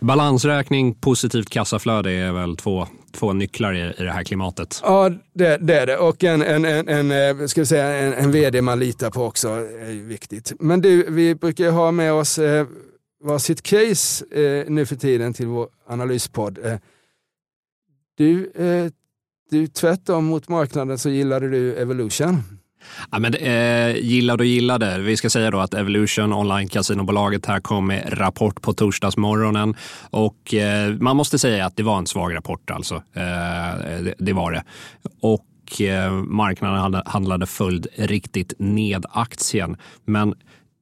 Balansräkning, 0.00 0.94
positivt 0.94 1.50
kassaflöde 1.50 2.10
är 2.10 2.32
väl 2.32 2.56
två, 2.56 2.86
två 3.12 3.32
nycklar 3.32 3.74
i, 3.74 3.94
i 3.98 4.02
det 4.02 4.10
här 4.10 4.24
klimatet? 4.24 4.80
Ja, 4.82 5.10
det, 5.32 5.56
det 5.56 5.80
är 5.80 5.86
det. 5.86 5.98
Och 5.98 6.24
en, 6.24 6.42
en, 6.42 6.64
en, 6.64 6.88
en, 6.88 7.40
eh, 7.40 7.46
ska 7.46 7.60
vi 7.60 7.66
säga, 7.66 7.96
en, 7.96 8.12
en 8.12 8.32
vd 8.32 8.62
man 8.62 8.78
litar 8.78 9.10
på 9.10 9.24
också 9.24 9.48
är 9.48 10.06
viktigt. 10.06 10.52
Men 10.60 10.80
du, 10.80 11.10
vi 11.10 11.34
brukar 11.34 11.70
ha 11.70 11.90
med 11.90 12.12
oss 12.12 12.38
eh, 12.38 12.66
varsitt 13.24 13.62
case 13.62 14.24
eh, 14.30 14.64
nu 14.68 14.86
för 14.86 14.96
tiden 14.96 15.32
till 15.32 15.46
vår 15.46 15.68
analyspodd. 15.86 16.58
Eh, 16.64 16.78
du, 18.16 18.50
eh, 18.54 18.90
du 19.50 19.66
tvärtom 19.66 20.24
mot 20.24 20.48
marknaden 20.48 20.98
så 20.98 21.08
gillade 21.10 21.48
du 21.48 21.74
Evolution. 21.74 22.42
Ja, 23.10 23.18
men, 23.18 23.34
eh, 23.34 23.96
gillade 23.96 24.42
och 24.42 24.46
gillade. 24.46 24.98
Vi 24.98 25.16
ska 25.16 25.30
säga 25.30 25.50
då 25.50 25.60
att 25.60 25.74
Evolution, 25.74 26.32
online 26.32 26.68
kasinobolaget 26.68 27.46
här, 27.46 27.60
kom 27.60 27.86
med 27.86 28.18
rapport 28.18 28.62
på 28.62 28.72
torsdagsmorgonen. 28.72 29.74
Och 30.10 30.54
eh, 30.54 30.94
man 31.00 31.16
måste 31.16 31.38
säga 31.38 31.66
att 31.66 31.76
det 31.76 31.82
var 31.82 31.98
en 31.98 32.06
svag 32.06 32.34
rapport 32.34 32.70
alltså. 32.70 32.94
Eh, 32.94 34.02
det, 34.02 34.14
det, 34.18 34.32
var 34.32 34.52
det. 34.52 34.64
Och 35.20 35.80
eh, 35.80 36.12
marknaden 36.12 37.02
handlade 37.06 37.46
följd 37.46 37.86
riktigt 37.96 38.54
ned 38.58 39.06
aktien. 39.10 39.76
Men 40.04 40.34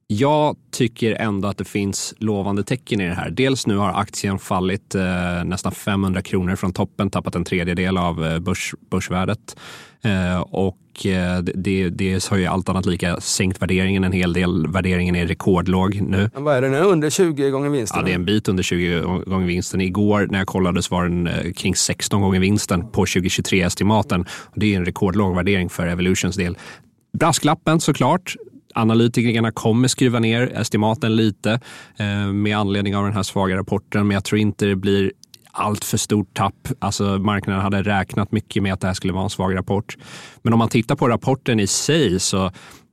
jag 0.07 0.55
tycker 0.71 1.15
ändå 1.15 1.47
att 1.47 1.57
det 1.57 1.65
finns 1.65 2.13
lovande 2.17 2.63
tecken 2.63 3.01
i 3.01 3.07
det 3.07 3.13
här. 3.13 3.29
Dels 3.29 3.67
nu 3.67 3.77
har 3.77 3.89
aktien 3.89 4.39
fallit 4.39 4.95
eh, 4.95 5.43
nästan 5.45 5.71
500 5.71 6.21
kronor 6.21 6.55
från 6.55 6.73
toppen, 6.73 7.09
tappat 7.09 7.35
en 7.35 7.43
tredjedel 7.43 7.97
av 7.97 8.25
eh, 8.25 8.39
börs, 8.39 8.75
börsvärdet. 8.89 9.57
Eh, 10.01 10.39
och 10.39 10.77
eh, 11.05 11.37
det, 11.39 11.89
det 11.89 12.27
har 12.29 12.37
ju 12.37 12.45
allt 12.45 12.69
annat 12.69 12.85
lika 12.85 13.19
sänkt 13.19 13.61
värderingen 13.61 14.03
en 14.03 14.11
hel 14.11 14.33
del. 14.33 14.67
Värderingen 14.67 15.15
är 15.15 15.27
rekordlåg 15.27 16.01
nu. 16.01 16.29
Men 16.33 16.43
vad 16.43 16.55
är 16.55 16.61
den? 16.61 16.73
Under 16.73 17.09
20 17.09 17.49
gånger 17.49 17.69
vinsten? 17.69 17.99
Ja, 17.99 18.05
det 18.05 18.11
är 18.11 18.15
en 18.15 18.25
bit 18.25 18.47
under 18.47 18.63
20 18.63 19.01
gånger 19.25 19.47
vinsten. 19.47 19.81
Igår 19.81 20.27
när 20.31 20.37
jag 20.37 20.47
kollade 20.47 20.83
så 20.83 20.95
var 20.95 21.03
den 21.03 21.27
eh, 21.27 21.51
kring 21.51 21.75
16 21.75 22.21
gånger 22.21 22.39
vinsten 22.39 22.91
på 22.91 23.05
2023-estimaten. 23.05 24.25
Det 24.55 24.73
är 24.73 24.77
en 24.77 24.85
rekordlåg 24.85 25.35
värdering 25.35 25.69
för 25.69 25.87
Evolutions 25.87 26.35
del. 26.35 26.57
Brasklappen 27.17 27.79
såklart 27.79 28.35
Analytikerna 28.75 29.51
kommer 29.51 29.87
skruva 29.87 30.19
ner 30.19 30.51
estimaten 30.55 31.15
lite 31.15 31.59
eh, 31.97 32.33
med 32.33 32.57
anledning 32.57 32.95
av 32.95 33.03
den 33.03 33.13
här 33.13 33.23
svaga 33.23 33.57
rapporten, 33.57 34.07
men 34.07 34.15
jag 34.15 34.23
tror 34.23 34.39
inte 34.39 34.65
det 34.65 34.75
blir 34.75 35.11
allt 35.53 35.83
för 35.85 35.97
stort 35.97 36.33
tapp. 36.33 36.67
Alltså 36.79 37.03
marknaden 37.03 37.61
hade 37.61 37.81
räknat 37.81 38.31
mycket 38.31 38.63
med 38.63 38.73
att 38.73 38.81
det 38.81 38.87
här 38.87 38.93
skulle 38.93 39.13
vara 39.13 39.23
en 39.23 39.29
svag 39.29 39.55
rapport. 39.55 39.97
Men 40.41 40.53
om 40.53 40.59
man 40.59 40.69
tittar 40.69 40.95
på 40.95 41.07
rapporten 41.07 41.59
i 41.59 41.67
sig 41.67 42.19
så 42.19 42.51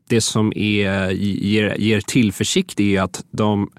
det 0.08 0.20
som 0.20 0.52
är, 0.56 1.10
ger, 1.10 1.74
ger 1.78 2.00
tillförsikt 2.00 2.80
är 2.80 3.02
att 3.02 3.24
de 3.30 3.70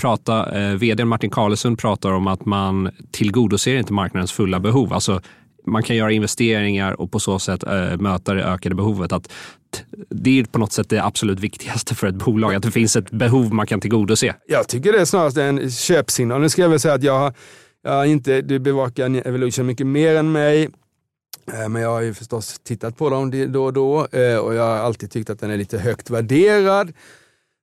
pratar, 0.00 0.60
eh, 0.60 0.74
vd 0.74 1.04
Martin 1.04 1.30
Carlesund 1.30 1.78
pratar 1.78 2.12
om 2.12 2.26
att 2.26 2.44
man 2.44 2.90
tillgodoser 3.10 3.76
inte 3.76 3.92
marknadens 3.92 4.32
fulla 4.32 4.60
behov. 4.60 4.92
Alltså 4.92 5.20
man 5.66 5.82
kan 5.82 5.96
göra 5.96 6.12
investeringar 6.12 7.00
och 7.00 7.12
på 7.12 7.20
så 7.20 7.38
sätt 7.38 7.62
äh, 7.62 7.96
möta 7.96 8.34
det 8.34 8.44
ökade 8.44 8.74
behovet. 8.74 9.12
Att 9.12 9.32
det 10.10 10.40
är 10.40 10.44
på 10.44 10.58
något 10.58 10.72
sätt 10.72 10.88
det 10.88 11.04
absolut 11.04 11.40
viktigaste 11.40 11.94
för 11.94 12.06
ett 12.06 12.14
bolag, 12.14 12.54
att 12.54 12.62
det 12.62 12.70
finns 12.70 12.96
ett 12.96 13.10
behov 13.10 13.54
man 13.54 13.66
kan 13.66 13.80
tillgodose. 13.80 14.34
Jag 14.46 14.68
tycker 14.68 14.92
det 14.92 15.00
är 15.00 15.04
snarast 15.04 15.36
en 15.36 15.70
köpsignal. 15.70 16.40
Nu 16.40 16.48
ska 16.48 16.62
jag 16.62 16.68
väl 16.68 16.80
säga 16.80 16.94
att 16.94 17.02
jag, 17.02 17.32
jag 17.32 17.32
har 17.92 18.04
inte, 18.04 18.42
du 18.42 18.58
bevakar 18.58 19.26
Evolution 19.26 19.66
mycket 19.66 19.86
mer 19.86 20.16
än 20.16 20.32
mig. 20.32 20.68
Eh, 21.52 21.68
men 21.68 21.82
jag 21.82 21.90
har 21.90 22.00
ju 22.00 22.14
förstås 22.14 22.58
tittat 22.64 22.96
på 22.96 23.10
dem 23.10 23.52
då 23.52 23.64
och 23.64 23.72
då 23.72 24.06
eh, 24.06 24.36
och 24.36 24.54
jag 24.54 24.62
har 24.62 24.76
alltid 24.76 25.10
tyckt 25.10 25.30
att 25.30 25.40
den 25.40 25.50
är 25.50 25.56
lite 25.56 25.78
högt 25.78 26.10
värderad. 26.10 26.92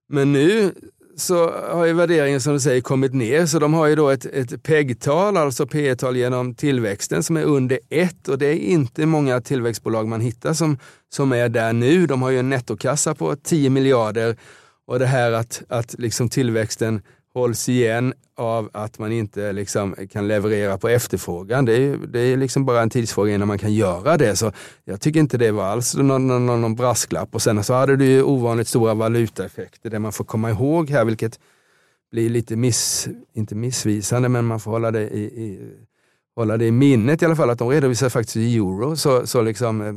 Men 0.10 0.34
nu 0.34 0.72
så 1.16 1.52
har 1.52 1.86
ju 1.86 1.94
värderingen 1.94 2.42
som 2.42 2.54
du 2.54 2.60
säger 2.60 2.82
kommit 2.82 3.14
ner, 3.14 3.46
så 3.46 3.60
de 3.60 3.74
har 3.74 3.88
ju 3.88 3.96
då 3.96 4.10
ett, 4.10 4.26
ett 4.26 4.64
PEG-tal, 4.64 5.38
alltså 5.38 5.68
P 5.68 5.96
tal 5.96 6.18
genom 6.18 6.56
tillväxten, 6.56 7.24
som 7.24 7.38
är 7.38 7.44
under 7.44 7.80
1 7.90 8.28
och 8.28 8.38
det 8.38 8.46
är 8.46 8.56
inte 8.56 9.06
många 9.06 9.42
tillväxtbolag 9.42 10.08
man 10.08 10.22
hittar 10.22 10.54
som, 10.54 10.78
som 11.10 11.32
är 11.32 11.50
där 11.50 11.74
nu. 11.74 12.08
De 12.08 12.22
har 12.22 12.30
ju 12.30 12.40
en 12.40 12.50
nettokassa 12.50 13.16
på 13.16 13.36
10 13.36 13.70
miljarder 13.70 14.36
och 14.88 15.00
det 15.00 15.06
här 15.06 15.32
att, 15.32 15.64
att 15.70 15.96
liksom 16.00 16.30
tillväxten 16.30 17.02
hålls 17.34 17.70
igen 17.70 18.14
av 18.42 18.70
att 18.74 19.00
man 19.00 19.12
inte 19.12 19.54
liksom 19.54 19.96
kan 20.12 20.28
leverera 20.28 20.78
på 20.78 20.90
efterfrågan. 20.90 21.66
Det 21.66 21.74
är, 21.74 21.98
det 21.98 22.20
är 22.20 22.38
liksom 22.38 22.66
bara 22.66 22.82
en 22.82 22.90
tidsfråga 22.90 23.36
innan 23.36 23.48
man 23.48 23.58
kan 23.58 23.74
göra 23.74 24.18
det. 24.18 24.36
Så 24.36 24.52
jag 24.84 25.02
tycker 25.02 25.20
inte 25.20 25.38
det 25.38 25.52
var 25.52 25.64
alls 25.64 25.96
någon, 25.96 26.28
någon, 26.28 26.46
någon 26.46 26.76
brasklapp. 26.76 27.36
Och 27.36 27.42
sen 27.42 27.64
så 27.64 27.74
hade 27.74 27.96
du 27.96 28.06
ju 28.06 28.24
ovanligt 28.24 28.68
stora 28.68 28.94
valutaeffekter, 28.94 29.90
det 29.90 30.00
man 30.00 30.12
får 30.12 30.24
komma 30.24 30.50
ihåg 30.50 30.90
här, 30.90 31.06
vilket 31.06 31.40
blir 32.12 32.30
lite 32.30 32.56
miss, 32.56 33.08
inte 33.34 33.56
missvisande, 33.56 34.30
men 34.30 34.46
man 34.46 34.60
får 34.60 34.72
hålla 34.72 34.92
det 34.92 35.10
i, 35.10 35.24
i, 35.24 35.72
hålla 36.36 36.58
det 36.58 36.66
i 36.66 36.72
minnet 36.72 37.22
i 37.22 37.26
alla 37.26 37.36
fall, 37.36 37.50
att 37.50 37.60
de 37.60 37.70
redovisar 37.70 38.10
faktiskt 38.10 38.38
i 38.38 38.56
euro. 38.56 38.96
Så, 38.96 39.28
så 39.28 39.42
liksom, 39.42 39.82
eh, 39.82 39.94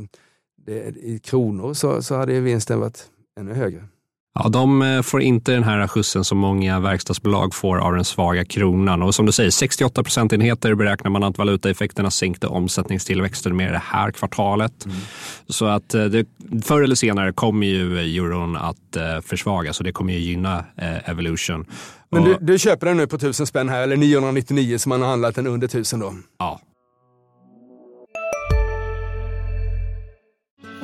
det, 0.65 0.97
i 0.97 1.19
kronor 1.23 1.73
så, 1.73 2.01
så 2.01 2.15
hade 2.15 2.39
vinsten 2.39 2.79
varit 2.79 3.09
ännu 3.39 3.53
högre. 3.53 3.83
Ja, 4.39 4.49
de 4.49 4.81
eh, 4.81 5.01
får 5.01 5.21
inte 5.21 5.51
den 5.51 5.63
här 5.63 5.87
skjutsen 5.87 6.23
som 6.23 6.37
många 6.37 6.79
verkstadsbolag 6.79 7.55
får 7.55 7.77
av 7.77 7.93
den 7.93 8.05
svaga 8.05 8.45
kronan. 8.45 9.01
Och 9.01 9.15
som 9.15 9.25
du 9.25 9.31
säger, 9.31 9.49
68 9.49 10.03
procentenheter 10.03 10.75
beräknar 10.75 11.11
man 11.11 11.23
att 11.23 11.37
valutaeffekterna 11.37 12.11
sänkte 12.11 12.47
omsättningstillväxten 12.47 13.55
med 13.55 13.73
det 13.73 13.81
här 13.83 14.11
kvartalet. 14.11 14.85
Mm. 14.85 14.97
Så 15.47 15.65
att 15.65 15.93
eh, 15.93 16.05
det, 16.05 16.27
förr 16.65 16.81
eller 16.81 16.95
senare 16.95 17.33
kommer 17.33 17.67
ju 17.67 17.99
euron 17.99 18.55
att 18.55 18.95
eh, 18.95 19.21
försvagas 19.21 19.79
och 19.79 19.83
det 19.83 19.91
kommer 19.91 20.13
ju 20.13 20.19
gynna 20.19 20.65
eh, 20.77 21.09
Evolution. 21.09 21.65
Men 22.11 22.23
du, 22.23 22.37
du, 22.41 22.59
köper 22.59 22.87
den 22.87 22.97
nu 22.97 23.07
på 23.07 23.15
1000 23.15 23.47
spänn 23.47 23.69
här, 23.69 23.81
eller 23.81 23.97
999 23.97 24.77
som 24.77 24.89
man 24.89 25.01
har 25.01 25.09
handlat 25.09 25.35
den 25.35 25.47
under 25.47 25.67
1000 25.67 25.99
då? 25.99 26.13
Ja, 26.39 26.59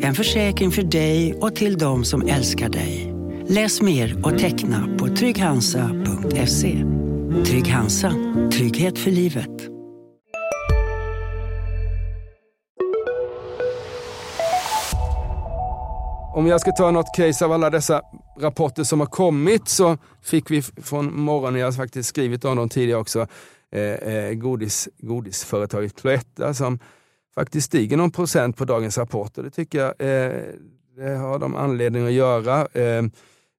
En 0.00 0.14
försäkring 0.14 0.70
för 0.70 0.82
dig 0.82 1.34
och 1.34 1.56
till 1.56 1.78
de 1.78 2.04
som 2.04 2.28
älskar 2.28 2.68
dig. 2.68 3.14
Läs 3.48 3.82
mer 3.82 4.26
och 4.26 4.38
teckna 4.38 4.96
på 4.98 5.08
trygghansa.se. 5.08 6.84
Trygg 7.46 7.68
Hansa. 7.68 8.12
Trygghet 8.52 8.98
för 8.98 9.10
livet. 9.10 9.50
Om 16.34 16.46
jag 16.46 16.60
ska 16.60 16.72
ta 16.72 16.90
något 16.90 17.16
case 17.16 17.44
av 17.44 17.52
alla 17.52 17.70
dessa 17.70 18.02
rapporter 18.40 18.84
som 18.84 19.00
har 19.00 19.06
kommit 19.06 19.68
så 19.68 19.98
fick 20.22 20.50
vi 20.50 20.62
från 20.62 21.20
morgonen, 21.20 21.60
jag 21.60 21.66
har 21.66 21.72
faktiskt 21.72 22.08
skrivit 22.08 22.44
om 22.44 22.56
dem 22.56 22.68
tidigare 22.68 23.00
också, 23.00 23.26
eh, 23.72 23.82
eh, 23.82 24.32
godis, 24.32 24.88
godisföretaget 24.98 26.00
Cloetta 26.00 26.54
som 26.54 26.78
faktiskt 27.38 27.66
stiger 27.66 27.96
någon 27.96 28.10
procent 28.10 28.56
på 28.56 28.64
dagens 28.64 28.98
rapport 28.98 29.38
och 29.38 29.44
det 29.44 29.50
tycker 29.50 29.78
jag 29.78 29.88
eh, 29.98 30.42
det 30.96 31.16
har 31.16 31.38
de 31.38 31.54
anledning 31.56 32.06
att 32.06 32.12
göra. 32.12 32.66
Eh, 32.72 33.04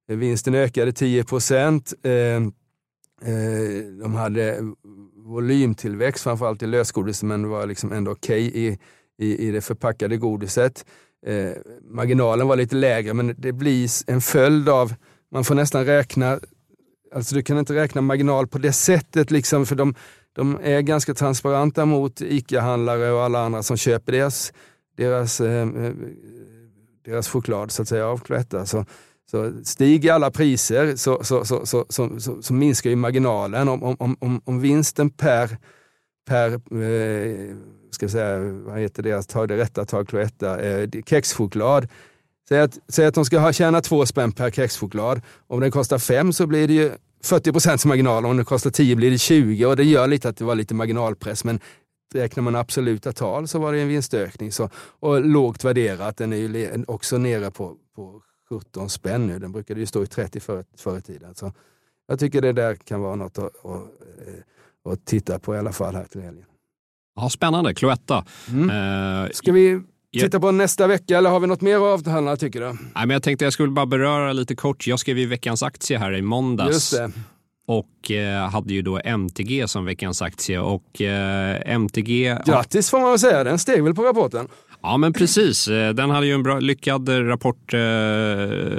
vinsten 0.06 0.54
ökade 0.54 0.92
10 0.92 1.24
procent. 1.24 1.94
Eh, 2.02 2.12
eh, 2.12 3.84
de 4.00 4.14
hade 4.14 4.60
volymtillväxt 5.16 6.24
framförallt 6.24 6.62
i 6.62 6.66
lösgodis 6.66 7.22
men 7.22 7.42
det 7.42 7.48
var 7.48 7.66
liksom 7.66 7.92
ändå 7.92 8.10
okej 8.10 8.48
okay 8.48 8.60
i, 8.60 8.78
i, 9.18 9.48
i 9.48 9.50
det 9.50 9.60
förpackade 9.60 10.16
godiset. 10.16 10.84
Eh, 11.26 11.50
marginalen 11.90 12.48
var 12.48 12.56
lite 12.56 12.76
lägre 12.76 13.14
men 13.14 13.34
det 13.38 13.52
blir 13.52 14.10
en 14.10 14.20
följd 14.20 14.68
av, 14.68 14.94
man 15.32 15.44
får 15.44 15.54
nästan 15.54 15.84
räkna, 15.84 16.40
alltså 17.14 17.34
du 17.34 17.42
kan 17.42 17.58
inte 17.58 17.74
räkna 17.74 18.00
marginal 18.00 18.46
på 18.46 18.58
det 18.58 18.72
sättet 18.72 19.30
liksom 19.30 19.66
för 19.66 19.76
de, 19.76 19.94
de 20.32 20.58
är 20.62 20.80
ganska 20.80 21.14
transparenta 21.14 21.84
mot 21.84 22.20
ICA-handlare 22.20 23.10
och 23.10 23.22
alla 23.22 23.40
andra 23.40 23.62
som 23.62 23.76
köper 23.76 24.12
deras, 24.12 24.52
deras, 24.96 25.40
eh, 25.40 25.68
eh, 25.68 25.92
deras 27.04 27.28
choklad 27.28 27.70
så 27.70 27.82
att 27.82 27.88
säga 27.88 28.06
av 28.06 28.18
Cloetta. 28.18 28.66
Så, 28.66 28.84
så 29.30 29.52
stiger 29.64 30.12
alla 30.12 30.30
priser 30.30 30.96
så, 30.96 31.24
så, 31.24 31.44
så, 31.44 31.66
så, 31.66 31.86
så, 31.88 32.20
så, 32.20 32.42
så 32.42 32.54
minskar 32.54 32.90
ju 32.90 32.96
marginalen. 32.96 33.68
Om, 33.68 33.82
om, 33.82 34.16
om, 34.20 34.40
om 34.44 34.60
vinsten 34.60 35.10
per, 35.10 35.56
per 36.28 36.52
eh, 36.82 37.56
ska 37.90 38.08
säga, 38.08 38.38
vad 38.38 38.78
heter 38.78 39.02
det, 39.02 39.28
tag, 39.28 39.48
det 39.48 39.56
rätta 39.56 39.84
tag 39.84 40.08
Cloetta, 40.08 40.60
eh, 40.60 40.88
kexchoklad. 41.06 41.88
Säg 42.48 42.60
att, 42.60 42.78
säg 42.88 43.06
att 43.06 43.14
de 43.14 43.24
ska 43.24 43.38
ha, 43.38 43.52
tjäna 43.52 43.80
två 43.80 44.06
spänn 44.06 44.32
per 44.32 44.50
kexchoklad. 44.50 45.20
Om 45.46 45.60
den 45.60 45.70
kostar 45.70 45.98
fem 45.98 46.32
så 46.32 46.46
blir 46.46 46.68
det 46.68 46.74
ju 46.74 46.92
40 47.22 47.52
procents 47.52 47.84
marginal. 47.84 48.26
Om 48.26 48.36
den 48.36 48.44
kostar 48.44 48.70
10 48.70 48.96
blir 48.96 49.10
det 49.10 49.18
20 49.18 49.66
och 49.66 49.76
det 49.76 49.84
gör 49.84 50.06
lite 50.06 50.28
att 50.28 50.36
det 50.36 50.44
var 50.44 50.54
lite 50.54 50.74
marginalpress. 50.74 51.44
Men 51.44 51.60
räknar 52.14 52.42
man 52.42 52.56
absoluta 52.56 53.12
tal 53.12 53.48
så 53.48 53.58
var 53.58 53.72
det 53.72 53.80
en 53.80 53.88
vinstökning. 53.88 54.52
Så, 54.52 54.70
och 54.74 55.24
lågt 55.24 55.64
värderat, 55.64 56.16
den 56.16 56.32
är 56.32 56.36
ju 56.36 56.84
också 56.88 57.18
nere 57.18 57.50
på, 57.50 57.76
på 57.96 58.22
17 58.48 58.90
spänn 58.90 59.26
nu. 59.26 59.38
Den 59.38 59.52
brukade 59.52 59.80
ju 59.80 59.86
stå 59.86 60.02
i 60.02 60.06
30 60.06 60.40
förr, 60.40 60.64
förr 60.76 60.98
i 60.98 61.02
tiden. 61.02 61.34
Så 61.34 61.52
jag 62.06 62.18
tycker 62.18 62.42
det 62.42 62.52
där 62.52 62.74
kan 62.74 63.00
vara 63.00 63.14
något 63.14 63.38
att, 63.38 63.44
att, 63.44 63.82
eh, 64.26 64.92
att 64.92 65.04
titta 65.04 65.38
på 65.38 65.54
i 65.54 65.58
alla 65.58 65.72
fall 65.72 65.94
här 65.94 66.04
till 66.04 66.20
helgen. 66.20 66.46
Ja, 67.16 67.30
spännande, 67.30 67.74
Cloetta. 67.74 68.24
Mm. 68.48 68.70
Uh, 68.70 69.30
Ska 69.30 69.52
vi 69.52 69.80
titta 70.12 70.40
på 70.40 70.50
nästa 70.50 70.86
vecka 70.86 71.18
eller 71.18 71.30
har 71.30 71.40
vi 71.40 71.46
något 71.46 71.60
mer 71.60 71.76
att 71.76 71.82
avhandla 71.82 72.36
tycker 72.36 72.60
du? 72.60 72.66
Nej, 72.66 72.78
men 72.94 73.10
jag 73.10 73.22
tänkte 73.22 73.44
jag 73.44 73.52
skulle 73.52 73.72
bara 73.72 73.86
beröra 73.86 74.32
lite 74.32 74.54
kort. 74.56 74.86
Jag 74.86 74.98
skrev 74.98 75.18
ju 75.18 75.26
veckans 75.26 75.62
aktie 75.62 75.98
här 75.98 76.16
i 76.16 76.22
måndags. 76.22 76.72
Just 76.72 76.96
det. 76.96 77.12
Och 77.66 78.10
eh, 78.10 78.50
hade 78.50 78.74
ju 78.74 78.82
då 78.82 79.00
MTG 79.04 79.68
som 79.68 79.84
veckans 79.84 80.22
aktie 80.22 80.58
och 80.58 81.02
eh, 81.02 81.74
MTG... 81.74 82.38
Grattis 82.46 82.90
får 82.90 83.00
man 83.00 83.10
väl 83.10 83.18
säga, 83.18 83.44
den 83.44 83.58
steg 83.58 83.84
väl 83.84 83.94
på 83.94 84.02
rapporten? 84.02 84.48
Ja, 84.82 84.96
men 84.96 85.12
precis. 85.12 85.68
Eh, 85.68 85.94
den 85.94 86.10
hade 86.10 86.26
ju 86.26 86.32
en 86.32 86.42
bra, 86.42 86.58
lyckad 86.58 87.08
rapport, 87.08 87.74
eh, 87.74 87.78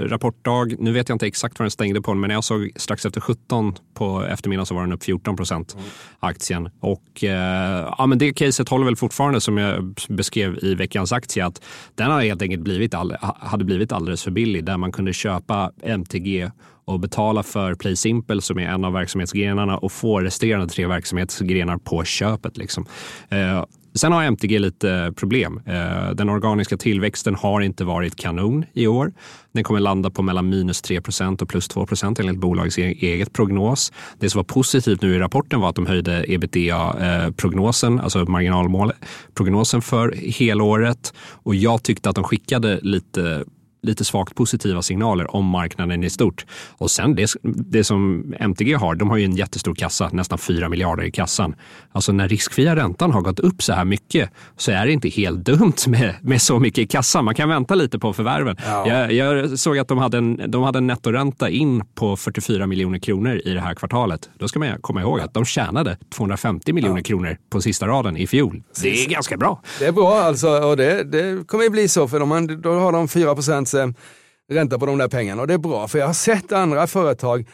rapportdag. 0.07 0.75
Nu 0.79 0.91
vet 0.91 1.09
jag 1.09 1.15
inte 1.15 1.27
exakt 1.27 1.59
vad 1.59 1.63
den 1.65 1.71
stängde 1.71 2.01
på, 2.01 2.13
men 2.13 2.27
när 2.27 2.35
jag 2.35 2.43
såg 2.43 2.71
strax 2.75 3.05
efter 3.05 3.21
17 3.21 3.75
på 3.93 4.23
eftermiddagen 4.23 4.65
så 4.65 4.75
var 4.75 4.81
den 4.81 4.91
upp 4.91 5.03
14 5.03 5.35
procent, 5.35 5.73
mm. 5.73 5.85
aktien. 6.19 6.69
Och 6.79 7.23
eh, 7.23 7.93
ja, 7.97 8.05
men 8.05 8.17
det 8.17 8.33
caset 8.33 8.69
håller 8.69 8.85
väl 8.85 8.95
fortfarande 8.95 9.41
som 9.41 9.57
jag 9.57 9.95
beskrev 10.09 10.57
i 10.61 10.75
veckans 10.75 11.11
aktie, 11.11 11.45
att 11.45 11.61
den 11.95 12.11
hade 12.11 12.25
helt 12.25 12.41
enkelt 12.41 12.63
blivit, 12.63 12.93
all, 12.93 13.15
hade 13.21 13.65
blivit 13.65 13.91
alldeles 13.91 14.23
för 14.23 14.31
billig, 14.31 14.65
där 14.65 14.77
man 14.77 14.91
kunde 14.91 15.13
köpa 15.13 15.71
MTG 15.83 16.51
och 16.85 16.99
betala 16.99 17.43
för 17.43 17.75
PlaySimple 17.75 18.41
som 18.41 18.59
är 18.59 18.67
en 18.67 18.85
av 18.85 18.93
verksamhetsgrenarna 18.93 19.77
och 19.77 19.91
få 19.91 20.19
resterande 20.19 20.67
tre 20.67 20.87
verksamhetsgrenar 20.87 21.77
på 21.77 22.03
köpet. 22.03 22.57
Liksom. 22.57 22.85
Eh, 23.29 23.63
Sen 23.93 24.11
har 24.11 24.23
MTG 24.23 24.59
lite 24.59 24.91
eh, 24.91 25.11
problem. 25.11 25.61
Eh, 25.65 26.09
den 26.13 26.29
organiska 26.29 26.77
tillväxten 26.77 27.35
har 27.35 27.61
inte 27.61 27.83
varit 27.83 28.15
kanon 28.15 28.65
i 28.73 28.87
år. 28.87 29.13
Den 29.51 29.63
kommer 29.63 29.79
landa 29.79 30.09
på 30.09 30.21
mellan 30.21 30.49
minus 30.49 30.83
3% 30.83 31.41
och 31.41 31.49
plus 31.49 31.67
2 31.67 31.87
enligt 32.19 32.37
bolagets 32.37 32.79
e-, 32.79 32.95
eget 32.99 33.33
prognos. 33.33 33.91
Det 34.19 34.29
som 34.29 34.39
var 34.39 34.43
positivt 34.43 35.01
nu 35.01 35.15
i 35.15 35.19
rapporten 35.19 35.61
var 35.61 35.69
att 35.69 35.75
de 35.75 35.85
höjde 35.85 36.25
ebitda-prognosen, 36.27 37.97
eh, 37.97 38.03
alltså 38.03 38.25
marginalmålprognosen 38.25 39.81
för 39.81 40.13
helåret. 40.39 41.13
Och 41.19 41.55
jag 41.55 41.83
tyckte 41.83 42.09
att 42.09 42.15
de 42.15 42.23
skickade 42.23 42.79
lite 42.81 43.43
lite 43.81 44.05
svagt 44.05 44.35
positiva 44.35 44.81
signaler 44.81 45.35
om 45.35 45.45
marknaden 45.45 46.03
i 46.03 46.09
stort. 46.09 46.45
Och 46.77 46.91
sen 46.91 47.15
det, 47.15 47.29
det 47.43 47.83
som 47.83 48.33
MTG 48.39 48.73
har, 48.73 48.95
de 48.95 49.09
har 49.09 49.17
ju 49.17 49.25
en 49.25 49.35
jättestor 49.35 49.75
kassa, 49.75 50.09
nästan 50.13 50.37
4 50.37 50.69
miljarder 50.69 51.03
i 51.03 51.11
kassan. 51.11 51.55
Alltså 51.91 52.11
när 52.11 52.27
riskfria 52.27 52.75
räntan 52.75 53.11
har 53.11 53.21
gått 53.21 53.39
upp 53.39 53.63
så 53.63 53.73
här 53.73 53.85
mycket 53.85 54.29
så 54.57 54.71
är 54.71 54.85
det 54.85 54.91
inte 54.91 55.09
helt 55.09 55.45
dumt 55.45 55.87
med, 55.87 56.15
med 56.21 56.41
så 56.41 56.59
mycket 56.59 56.79
i 56.79 56.87
kassan. 56.87 57.25
Man 57.25 57.35
kan 57.35 57.49
vänta 57.49 57.75
lite 57.75 57.99
på 57.99 58.13
förvärven. 58.13 58.55
Ja. 58.65 58.87
Jag, 58.87 59.13
jag, 59.13 59.59
såg 59.59 59.77
att 59.77 59.87
de 59.87 59.97
hade, 59.97 60.17
en, 60.17 60.51
de 60.51 60.63
hade 60.63 60.77
en 60.77 60.87
nettoränta 60.87 61.49
in 61.49 61.83
på 61.95 62.17
44 62.17 62.67
miljoner 62.67 62.99
kronor 62.99 63.41
i 63.45 63.53
det 63.53 63.61
här 63.61 63.73
kvartalet. 63.73 64.29
Då 64.37 64.47
ska 64.47 64.59
man 64.59 64.81
komma 64.81 65.01
ihåg 65.01 65.19
att 65.19 65.33
de 65.33 65.45
tjänade 65.45 65.97
250 66.15 66.73
miljoner 66.73 66.97
ja. 66.97 67.03
kronor 67.03 67.37
på 67.49 67.61
sista 67.61 67.87
raden 67.87 68.17
i 68.17 68.27
fjol. 68.27 68.63
Det 68.81 69.03
är 69.03 69.09
ganska 69.09 69.37
bra. 69.37 69.61
Det 69.79 69.85
är 69.85 69.91
bra 69.91 70.21
alltså 70.21 70.49
och 70.49 70.77
det, 70.77 71.03
det 71.03 71.47
kommer 71.47 71.63
ju 71.63 71.69
bli 71.69 71.87
så 71.87 72.07
för 72.07 72.19
de, 72.19 72.61
då 72.61 72.79
har 72.79 72.91
de 72.91 73.07
4 73.07 73.35
procents 73.71 73.73
eh, 73.73 74.55
ränta 74.55 74.79
på 74.79 74.85
de 74.85 74.97
där 74.97 75.07
pengarna 75.07 75.41
och 75.41 75.47
det 75.47 75.53
är 75.53 75.57
bra 75.57 75.87
för 75.87 75.99
jag 75.99 76.07
har 76.07 76.13
sett 76.13 76.51
andra 76.51 76.87
företag 76.87 77.45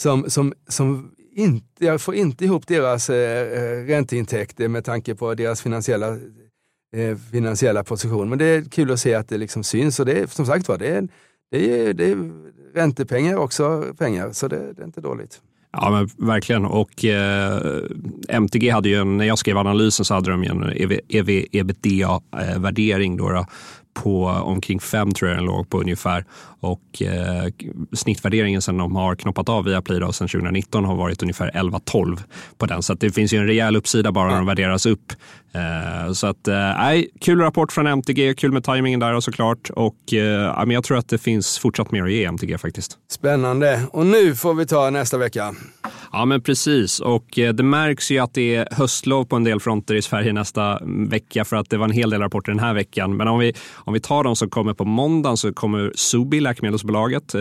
som, 0.00 0.30
som, 0.30 0.54
som 0.68 1.12
inte, 1.34 1.84
jag 1.84 2.00
får 2.00 2.14
inte 2.14 2.44
ihop 2.44 2.66
deras 2.66 3.10
eh, 3.10 3.52
eh, 3.52 3.86
ränteintäkter 3.86 4.68
med 4.68 4.84
tanke 4.84 5.14
på 5.14 5.34
deras 5.34 5.62
finansiella, 5.62 6.08
eh, 6.96 7.16
finansiella 7.32 7.84
position. 7.84 8.28
Men 8.28 8.38
det 8.38 8.44
är 8.44 8.62
kul 8.62 8.90
att 8.90 9.00
se 9.00 9.14
att 9.14 9.28
det 9.28 9.38
liksom 9.38 9.64
syns 9.64 10.00
och 10.00 10.06
det 10.06 10.12
är 10.12 10.26
som 10.26 10.46
sagt 10.46 10.68
var, 10.68 10.78
det 10.78 10.88
är, 10.88 11.08
det 11.50 11.80
är, 11.80 11.94
det 11.94 12.10
är 12.10 12.16
räntepengar 12.74 13.36
också 13.36 13.84
pengar 13.98 14.32
så 14.32 14.48
det, 14.48 14.72
det 14.72 14.82
är 14.82 14.86
inte 14.86 15.00
dåligt. 15.00 15.40
Ja, 15.72 15.90
men 15.90 16.08
verkligen. 16.28 16.64
Och 16.64 17.04
eh, 17.04 17.82
MTG 18.28 18.70
hade 18.70 18.88
ju 18.88 18.94
en, 18.94 19.16
när 19.16 19.24
jag 19.24 19.38
skrev 19.38 19.58
analysen 19.58 20.04
så 20.04 20.14
hade 20.14 20.30
de 20.30 20.44
ju 20.44 20.50
en 20.50 20.62
ev-ebitda-värdering 21.08 23.12
Eh, 23.12 23.18
då, 23.18 23.46
på 23.94 24.26
omkring 24.26 24.80
5 24.80 25.12
tror 25.12 25.30
jag 25.30 25.38
den 25.38 25.46
låg 25.46 25.70
på 25.70 25.80
ungefär. 25.80 26.24
Och 26.60 27.02
eh, 27.02 27.52
snittvärderingen 27.92 28.62
sen 28.62 28.76
de 28.76 28.96
har 28.96 29.14
knoppat 29.14 29.48
av 29.48 29.64
via 29.64 29.82
Play 29.82 30.00
sen 30.00 30.28
2019 30.28 30.84
har 30.84 30.96
varit 30.96 31.22
ungefär 31.22 31.50
11-12 31.50 32.18
på 32.58 32.66
den. 32.66 32.82
Så 32.82 32.94
det 32.94 33.10
finns 33.10 33.32
ju 33.32 33.38
en 33.38 33.46
rejäl 33.46 33.76
uppsida 33.76 34.12
bara 34.12 34.28
när 34.28 34.36
de 34.36 34.46
värderas 34.46 34.86
upp. 34.86 35.12
Eh, 35.52 36.12
så 36.12 36.26
att, 36.26 36.48
eh, 36.48 37.02
kul 37.20 37.40
rapport 37.40 37.72
från 37.72 37.86
MTG, 37.86 38.34
kul 38.34 38.52
med 38.52 38.64
tajmingen 38.64 39.00
där 39.00 39.20
såklart. 39.20 39.70
Och 39.70 40.14
eh, 40.14 40.58
men 40.58 40.70
jag 40.70 40.84
tror 40.84 40.98
att 40.98 41.08
det 41.08 41.18
finns 41.18 41.58
fortsatt 41.58 41.90
mer 41.90 42.02
att 42.02 42.12
ge 42.12 42.24
MTG 42.24 42.58
faktiskt. 42.58 42.98
Spännande. 43.10 43.82
Och 43.92 44.06
nu 44.06 44.34
får 44.34 44.54
vi 44.54 44.66
ta 44.66 44.90
nästa 44.90 45.18
vecka. 45.18 45.54
Ja, 46.12 46.24
men 46.24 46.42
precis. 46.42 47.00
Och 47.00 47.26
det 47.34 47.62
märks 47.62 48.10
ju 48.10 48.18
att 48.18 48.34
det 48.34 48.54
är 48.54 48.68
höstlov 48.70 49.24
på 49.24 49.36
en 49.36 49.44
del 49.44 49.60
fronter 49.60 49.94
i 49.94 50.02
Sverige 50.02 50.32
nästa 50.32 50.78
vecka 51.08 51.44
för 51.44 51.56
att 51.56 51.70
det 51.70 51.76
var 51.76 51.84
en 51.84 51.92
hel 51.92 52.10
del 52.10 52.20
rapporter 52.20 52.52
den 52.52 52.60
här 52.60 52.74
veckan. 52.74 53.16
Men 53.16 53.28
om 53.28 53.38
vi, 53.38 53.54
om 53.74 53.94
vi 53.94 54.00
tar 54.00 54.24
de 54.24 54.36
som 54.36 54.50
kommer 54.50 54.74
på 54.74 54.84
måndagen 54.84 55.36
så 55.36 55.52
kommer 55.52 55.92
Sobi, 55.94 56.40
läkemedelsbolaget, 56.40 57.34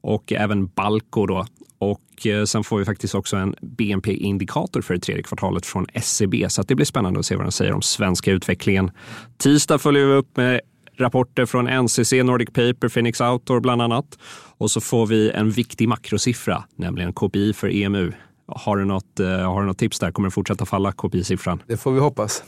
och 0.00 0.32
även 0.32 0.66
Balco 0.66 1.26
då. 1.26 1.46
Och 1.78 2.26
eh, 2.26 2.44
sen 2.44 2.64
får 2.64 2.78
vi 2.78 2.84
faktiskt 2.84 3.14
också 3.14 3.36
en 3.36 3.54
BNP-indikator 3.60 4.80
för 4.82 4.94
det 4.94 5.00
tredje 5.00 5.22
kvartalet 5.22 5.66
från 5.66 5.86
SCB. 5.92 6.48
Så 6.48 6.62
det 6.62 6.74
blir 6.74 6.86
spännande 6.86 7.20
att 7.20 7.26
se 7.26 7.36
vad 7.36 7.44
de 7.44 7.52
säger 7.52 7.72
om 7.72 7.82
svenska 7.82 8.32
utvecklingen. 8.32 8.90
Tisdag 9.38 9.78
följer 9.78 10.06
vi 10.06 10.12
upp 10.12 10.36
med 10.36 10.60
rapporter 10.98 11.46
från 11.46 11.66
NCC, 11.84 12.12
Nordic 12.12 12.48
Paper, 12.48 12.88
Phoenix 12.88 13.20
Outdoor 13.20 13.60
bland 13.60 13.82
annat. 13.82 14.18
Och 14.58 14.70
så 14.70 14.80
får 14.80 15.06
vi 15.06 15.30
en 15.30 15.50
viktig 15.50 15.88
makrosiffra, 15.88 16.64
nämligen 16.76 17.12
KPI 17.12 17.52
för 17.52 17.68
EMU. 17.74 18.12
Har 18.48 18.76
du 18.76 18.84
något, 18.84 19.20
eh, 19.20 19.28
har 19.28 19.60
du 19.60 19.66
något 19.66 19.78
tips 19.78 19.98
där? 19.98 20.10
Kommer 20.10 20.26
den 20.26 20.32
fortsätta 20.32 20.66
falla, 20.66 20.92
KPI-siffran? 20.92 21.62
Det 21.66 21.76
får 21.76 21.92
vi 21.92 22.00
hoppas. 22.00 22.42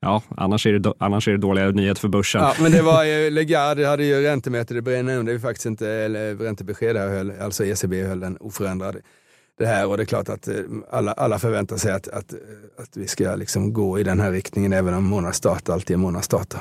Ja, 0.00 0.22
annars 0.36 0.66
är 0.66 0.72
det, 0.72 0.92
annars 0.98 1.28
är 1.28 1.32
det 1.32 1.38
dåliga 1.38 1.70
nyheter 1.70 2.00
för 2.00 2.08
börsen. 2.08 2.42
Ja, 2.42 2.54
men 2.60 2.72
det 2.72 2.82
var 2.82 3.04
ju, 3.04 3.30
Legard 3.34 3.80
hade 3.80 4.04
ju 4.04 4.22
räntemätare, 4.22 4.78
det 4.78 4.82
bränner 4.82 5.28
är 5.28 5.38
faktiskt 5.38 5.66
inte, 5.66 5.88
eller 5.88 6.34
räntebesked 6.34 6.96
här 6.96 7.08
höll, 7.08 7.32
alltså 7.40 7.64
ECB 7.64 8.02
höll 8.02 8.20
den 8.20 8.36
oförändrad. 8.40 8.96
Det 9.58 9.66
här 9.66 9.86
och 9.86 9.96
det 9.96 10.02
är 10.02 10.04
klart 10.04 10.28
att 10.28 10.48
eh, 10.48 10.54
alla, 10.90 11.12
alla 11.12 11.38
förväntar 11.38 11.76
sig 11.76 11.92
att, 11.92 12.08
att, 12.08 12.34
att 12.78 12.96
vi 12.96 13.06
ska 13.06 13.34
liksom 13.34 13.72
gå 13.72 13.98
i 13.98 14.02
den 14.02 14.20
här 14.20 14.32
riktningen 14.32 14.72
även 14.72 14.94
om 14.94 15.04
månadsstart 15.04 15.68
alltid 15.68 15.94
är 15.94 15.98
månadsstart. 15.98 16.54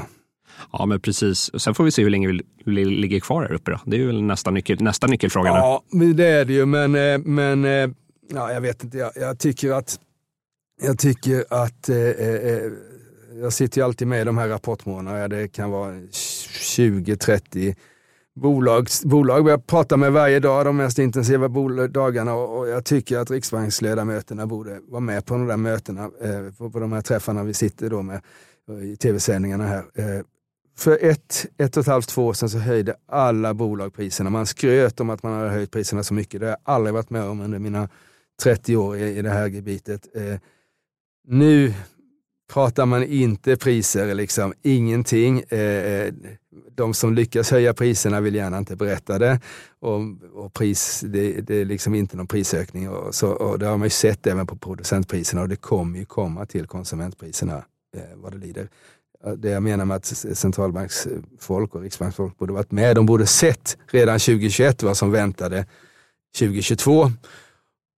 Ja, 0.71 0.85
men 0.85 0.99
precis. 0.99 1.61
Sen 1.61 1.75
får 1.75 1.83
vi 1.83 1.91
se 1.91 2.03
hur 2.03 2.09
länge 2.09 2.27
vi 2.65 2.85
ligger 2.85 3.19
kvar 3.19 3.41
här 3.41 3.53
uppe. 3.53 3.71
Då. 3.71 3.79
Det 3.85 3.95
är 3.95 3.99
ju 3.99 4.11
nästa, 4.11 4.51
nyckel, 4.51 4.81
nästa 4.81 5.07
nyckelfråga. 5.07 5.49
Ja, 5.49 5.83
nu. 5.91 6.13
det 6.13 6.27
är 6.27 6.45
det 6.45 6.53
ju, 6.53 6.65
men, 6.65 6.95
eh, 6.95 7.17
men 7.17 7.65
eh, 7.65 7.89
ja, 8.33 8.51
jag 8.53 8.61
vet 8.61 8.83
inte. 8.83 8.97
Jag, 8.97 9.11
jag 9.15 9.39
tycker 9.39 9.71
att, 9.71 9.99
jag 10.81 10.99
tycker 10.99 11.45
att 11.49 11.89
eh, 11.89 11.97
eh, 11.97 12.71
jag 13.41 13.53
sitter 13.53 13.81
ju 13.81 13.85
alltid 13.85 14.07
med 14.07 14.21
i 14.21 14.23
de 14.23 14.37
här 14.37 14.47
rapportmånaderna. 14.47 15.27
Det 15.27 15.47
kan 15.47 15.71
vara 15.71 15.91
20-30 15.91 17.75
bolag, 18.35 18.87
bolag 19.03 19.49
jag 19.49 19.67
pratar 19.67 19.97
med 19.97 20.11
varje 20.11 20.39
dag, 20.39 20.65
de 20.65 20.77
mest 20.77 20.99
intensiva 20.99 21.47
dagarna 21.87 22.33
och 22.33 22.67
jag 22.67 22.85
tycker 22.85 23.17
att 23.17 23.31
riksbanksledamöterna 23.31 24.47
borde 24.47 24.79
vara 24.87 24.99
med 24.99 25.25
på 25.25 25.33
de 25.33 25.47
där 25.47 25.57
mötena, 25.57 26.03
eh, 26.03 26.53
på, 26.57 26.69
på 26.69 26.79
de 26.79 26.91
här 26.91 27.01
träffarna 27.01 27.43
vi 27.43 27.53
sitter 27.53 27.89
då 27.89 28.01
med 28.01 28.21
eh, 28.69 28.91
i 28.91 28.95
tv-sändningarna 28.95 29.67
här. 29.67 29.83
Eh, 29.93 30.23
för 30.77 30.99
ett, 31.01 31.45
ett 31.57 31.77
och 31.77 31.81
ett 31.81 31.87
halvt, 31.87 32.07
två 32.07 32.25
år 32.25 32.33
sedan 32.33 32.49
så 32.49 32.57
höjde 32.57 32.95
alla 33.07 33.53
bolag 33.53 33.93
priserna. 33.93 34.29
Man 34.29 34.45
skröt 34.45 34.99
om 34.99 35.09
att 35.09 35.23
man 35.23 35.33
hade 35.33 35.49
höjt 35.49 35.71
priserna 35.71 36.03
så 36.03 36.13
mycket. 36.13 36.39
Det 36.39 36.45
har 36.45 36.51
jag 36.51 36.73
aldrig 36.75 36.93
varit 36.93 37.09
med 37.09 37.23
om 37.23 37.41
under 37.41 37.59
mina 37.59 37.89
30 38.43 38.77
år 38.77 38.97
i, 38.97 39.17
i 39.17 39.21
det 39.21 39.29
här 39.29 39.47
gebitet. 39.47 40.07
Eh, 40.15 40.39
nu 41.27 41.73
pratar 42.53 42.85
man 42.85 43.03
inte 43.03 43.55
priser, 43.55 44.15
liksom 44.15 44.53
ingenting. 44.61 45.43
Eh, 45.49 45.59
eh, 45.59 46.13
de 46.75 46.93
som 46.93 47.13
lyckas 47.13 47.51
höja 47.51 47.73
priserna 47.73 48.21
vill 48.21 48.35
gärna 48.35 48.57
inte 48.57 48.75
berätta 48.75 49.19
det. 49.19 49.39
Och, 49.79 50.01
och 50.33 50.53
pris, 50.53 51.01
det, 51.05 51.41
det, 51.41 51.55
är 51.55 51.65
liksom 51.65 51.95
inte 51.95 52.17
någon 52.17 52.27
prisökning. 52.27 52.89
Och, 52.89 53.15
så, 53.15 53.29
och 53.29 53.59
det 53.59 53.65
har 53.65 53.77
man 53.77 53.85
ju 53.85 53.89
sett 53.89 54.27
även 54.27 54.47
på 54.47 54.55
producentpriserna 54.55 55.41
och 55.41 55.49
det 55.49 55.55
kommer 55.55 55.99
ju 55.99 56.05
komma 56.05 56.45
till 56.45 56.67
konsumentpriserna 56.67 57.57
eh, 57.97 58.01
vad 58.15 58.31
det 58.31 58.37
lider 58.37 58.69
det 59.37 59.49
jag 59.49 59.63
menar 59.63 59.85
med 59.85 59.97
att 59.97 60.05
centralbanksfolk 60.05 61.75
och 61.75 61.81
riksbanksfolk 61.81 62.37
borde 62.37 62.53
varit 62.53 62.71
med. 62.71 62.95
De 62.95 63.05
borde 63.05 63.25
sett 63.25 63.77
redan 63.87 64.19
2021 64.19 64.83
vad 64.83 64.97
som 64.97 65.11
väntade 65.11 65.65
2022. 66.39 67.11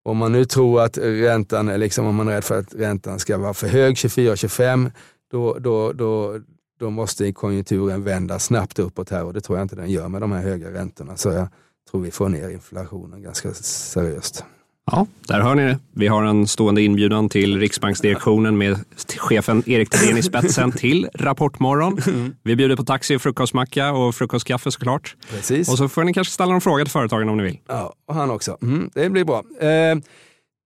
Om 0.10 0.18
man 0.18 0.32
nu 0.32 0.46
tror 0.46 0.82
att 0.82 0.98
räntan, 0.98 1.66
liksom 1.66 2.06
om 2.06 2.16
man 2.16 2.28
är 2.28 2.32
rädd 2.32 2.44
för 2.44 2.60
att 2.60 2.76
räntan 2.76 3.20
ska 3.20 3.38
vara 3.38 3.54
för 3.54 3.68
hög 3.68 3.96
24-25, 3.96 4.92
då, 5.32 5.54
då, 5.60 5.94
då, 5.94 6.40
då 6.80 6.90
måste 6.90 7.32
konjunkturen 7.32 8.04
vända 8.04 8.40
snabbt 8.40 8.80
uppåt 8.80 9.10
här 9.10 9.24
och 9.24 9.34
det 9.34 9.42
tror 9.42 9.58
jag 9.58 9.66
inte 9.66 9.76
den 9.76 9.90
gör 9.90 10.08
med 10.08 10.22
de 10.22 10.32
här 10.32 10.42
höga 10.42 10.72
räntorna. 10.72 11.18
Så 11.18 11.30
jag 11.30 11.48
tror 11.92 12.02
vi 12.02 12.12
får 12.12 12.30
ner 12.30 12.50
inflationen 12.50 13.22
ganska 13.22 13.54
seriöst. 13.54 14.44
Ja, 14.92 15.08
där 15.28 15.42
hör 15.42 15.56
ni 15.56 15.66
det. 15.66 15.80
Vi 15.92 16.08
har 16.08 16.24
en 16.24 16.48
stående 16.48 16.82
inbjudan 16.82 17.30
till 17.30 17.60
Riksbanksdirektionen 17.60 18.58
med 18.58 18.78
chefen 19.18 19.64
Erik 19.66 19.90
Thedéen 19.90 20.18
i 20.18 20.24
spetsen 20.24 20.72
till 20.72 21.08
Rapportmorgon. 21.14 22.00
Vi 22.44 22.56
bjuder 22.56 22.76
på 22.76 22.84
taxi, 22.84 23.20
frukostmacka 23.20 23.92
och 23.92 24.16
frukostkaffe 24.16 24.72
såklart. 24.72 25.16
Precis. 25.32 25.70
Och 25.70 25.78
så 25.78 25.90
får 25.90 26.04
ni 26.04 26.14
kanske 26.14 26.34
ställa 26.34 26.52
någon 26.52 26.62
fråga 26.62 26.84
till 26.86 26.92
företagen 26.92 27.30
om 27.30 27.38
ni 27.38 27.44
vill. 27.44 27.60
Ja, 27.68 27.94
och 28.08 28.16
han 28.16 28.32
också. 28.32 28.58
Mm, 28.62 28.90
det 28.94 29.10
blir 29.10 29.24
bra. 29.24 29.44
Eh, 29.62 29.98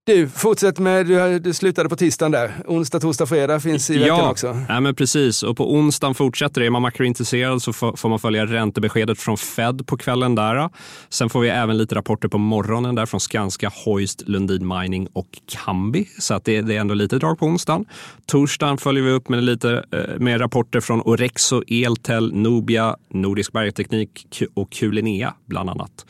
du, 0.06 0.28
fortsätt 0.28 0.78
med, 0.78 1.06
du, 1.06 1.38
du 1.38 1.54
slutade 1.54 1.88
på 1.88 1.96
tisdagen 1.96 2.32
där. 2.32 2.54
Onsdag, 2.66 3.00
torsdag, 3.00 3.26
fredag 3.26 3.60
finns 3.60 3.90
i 3.90 3.98
veckan 3.98 4.18
ja, 4.18 4.30
också. 4.30 4.56
Ja, 4.68 4.80
men 4.80 4.94
precis. 4.94 5.42
Och 5.42 5.56
på 5.56 5.74
onsdagen 5.74 6.14
fortsätter 6.14 6.60
det. 6.60 6.66
Är 6.66 6.70
man 6.70 6.82
makrointresserad 6.82 7.62
så 7.62 7.72
får 7.72 8.08
man 8.08 8.18
följa 8.18 8.46
räntebeskedet 8.46 9.18
från 9.18 9.36
Fed 9.36 9.86
på 9.86 9.96
kvällen 9.96 10.34
där. 10.34 10.70
Sen 11.08 11.28
får 11.30 11.40
vi 11.40 11.48
även 11.48 11.78
lite 11.78 11.94
rapporter 11.94 12.28
på 12.28 12.38
morgonen 12.38 12.94
där 12.94 13.06
från 13.06 13.20
Skanska, 13.20 13.72
Hoist, 13.84 14.22
Lundin 14.26 14.68
Mining 14.68 15.08
och 15.12 15.28
Kambi. 15.46 16.08
Så 16.18 16.34
att 16.34 16.44
det, 16.44 16.60
det 16.60 16.76
är 16.76 16.80
ändå 16.80 16.94
lite 16.94 17.18
drag 17.18 17.38
på 17.38 17.46
onsdagen. 17.46 17.84
Torsdagen 18.26 18.78
följer 18.78 19.02
vi 19.02 19.10
upp 19.10 19.28
med 19.28 19.44
lite 19.44 19.84
eh, 19.92 20.18
med 20.18 20.40
rapporter 20.40 20.80
från 20.80 21.00
Orexo, 21.00 21.62
Eltel, 21.68 22.34
Nobia, 22.34 22.96
Nordisk 23.10 23.52
Bergteknik 23.52 24.42
och 24.54 24.72
Kulinea 24.72 25.34
bland 25.46 25.70
annat. 25.70 26.06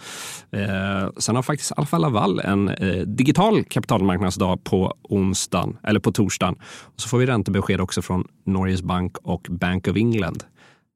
Eh, 0.52 1.10
sen 1.16 1.36
har 1.36 1.42
faktiskt 1.42 1.72
Alfa 1.76 1.98
Laval 1.98 2.40
en 2.40 2.68
eh, 2.68 2.96
digital 3.06 3.64
kapitalmarknadsdag 3.84 4.64
på 4.64 4.94
onsdagen, 5.02 5.76
eller 5.82 6.00
på 6.00 6.12
torsdagen. 6.12 6.54
Och 6.94 7.00
så 7.00 7.08
får 7.08 7.18
vi 7.18 7.26
räntebesked 7.26 7.80
också 7.80 8.02
från 8.02 8.28
Norges 8.46 8.82
Bank 8.82 9.16
och 9.22 9.46
Bank 9.50 9.88
of 9.88 9.96
England. 9.96 10.44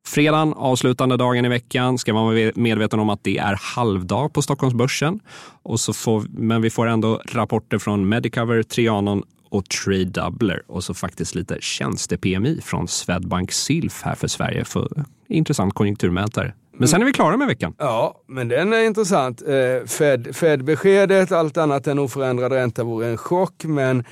Fredagen, 0.06 0.54
avslutande 0.54 1.16
dagen 1.16 1.44
i 1.44 1.48
veckan, 1.48 1.98
ska 1.98 2.14
man 2.14 2.24
vara 2.24 2.52
medveten 2.54 3.00
om 3.00 3.10
att 3.10 3.24
det 3.24 3.38
är 3.38 3.58
halvdag 3.60 4.32
på 4.32 4.42
Stockholmsbörsen. 4.42 5.20
Och 5.62 5.80
så 5.80 5.92
får, 5.92 6.24
men 6.28 6.62
vi 6.62 6.70
får 6.70 6.86
ändå 6.86 7.22
rapporter 7.32 7.78
från 7.78 8.08
Medicover, 8.08 8.62
Trianon 8.62 9.22
och 9.50 9.68
Trade 9.68 10.04
Doubler 10.04 10.62
och 10.66 10.84
så 10.84 10.94
faktiskt 10.94 11.34
lite 11.34 11.58
tjänste-PMI 11.60 12.60
från 12.62 12.88
Swedbank 12.88 13.52
Silf 13.52 14.02
här 14.02 14.14
för 14.14 14.28
Sverige. 14.28 14.64
För 14.64 15.04
intressant 15.28 15.74
konjunkturmätare. 15.74 16.52
Men 16.78 16.88
sen 16.88 17.02
är 17.02 17.06
vi 17.06 17.12
klara 17.12 17.36
med 17.36 17.46
veckan. 17.46 17.74
Ja, 17.78 18.22
men 18.26 18.48
den 18.48 18.72
är 18.72 18.86
intressant. 18.86 19.42
Eh, 19.42 19.86
Fed, 19.86 20.36
Fed-beskedet, 20.36 21.32
allt 21.32 21.56
annat 21.56 21.86
än 21.86 21.98
oförändrad 21.98 22.52
ränta 22.52 22.84
vore 22.84 23.06
en 23.06 23.16
chock, 23.16 23.64
men 23.64 24.04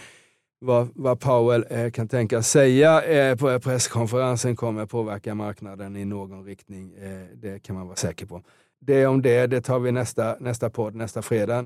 vad, 0.58 0.88
vad 0.94 1.20
Powell 1.20 1.64
eh, 1.70 1.90
kan 1.90 2.08
tänka 2.08 2.42
säga 2.42 3.02
eh, 3.02 3.36
på 3.36 3.60
presskonferensen 3.60 4.56
kommer 4.56 4.86
påverka 4.86 5.34
marknaden 5.34 5.96
i 5.96 6.04
någon 6.04 6.44
riktning. 6.44 6.92
Det 7.34 7.62
kan 7.62 7.76
man 7.76 7.86
vara 7.86 7.96
säker 7.96 8.26
på. 8.26 8.42
Det 8.80 9.06
om 9.06 9.22
det, 9.22 9.46
det 9.46 9.60
tar 9.60 9.78
vi 9.78 9.92
nästa, 9.92 10.36
nästa 10.40 10.70
podd 10.70 10.94
nästa 10.94 11.22
fredag. 11.22 11.64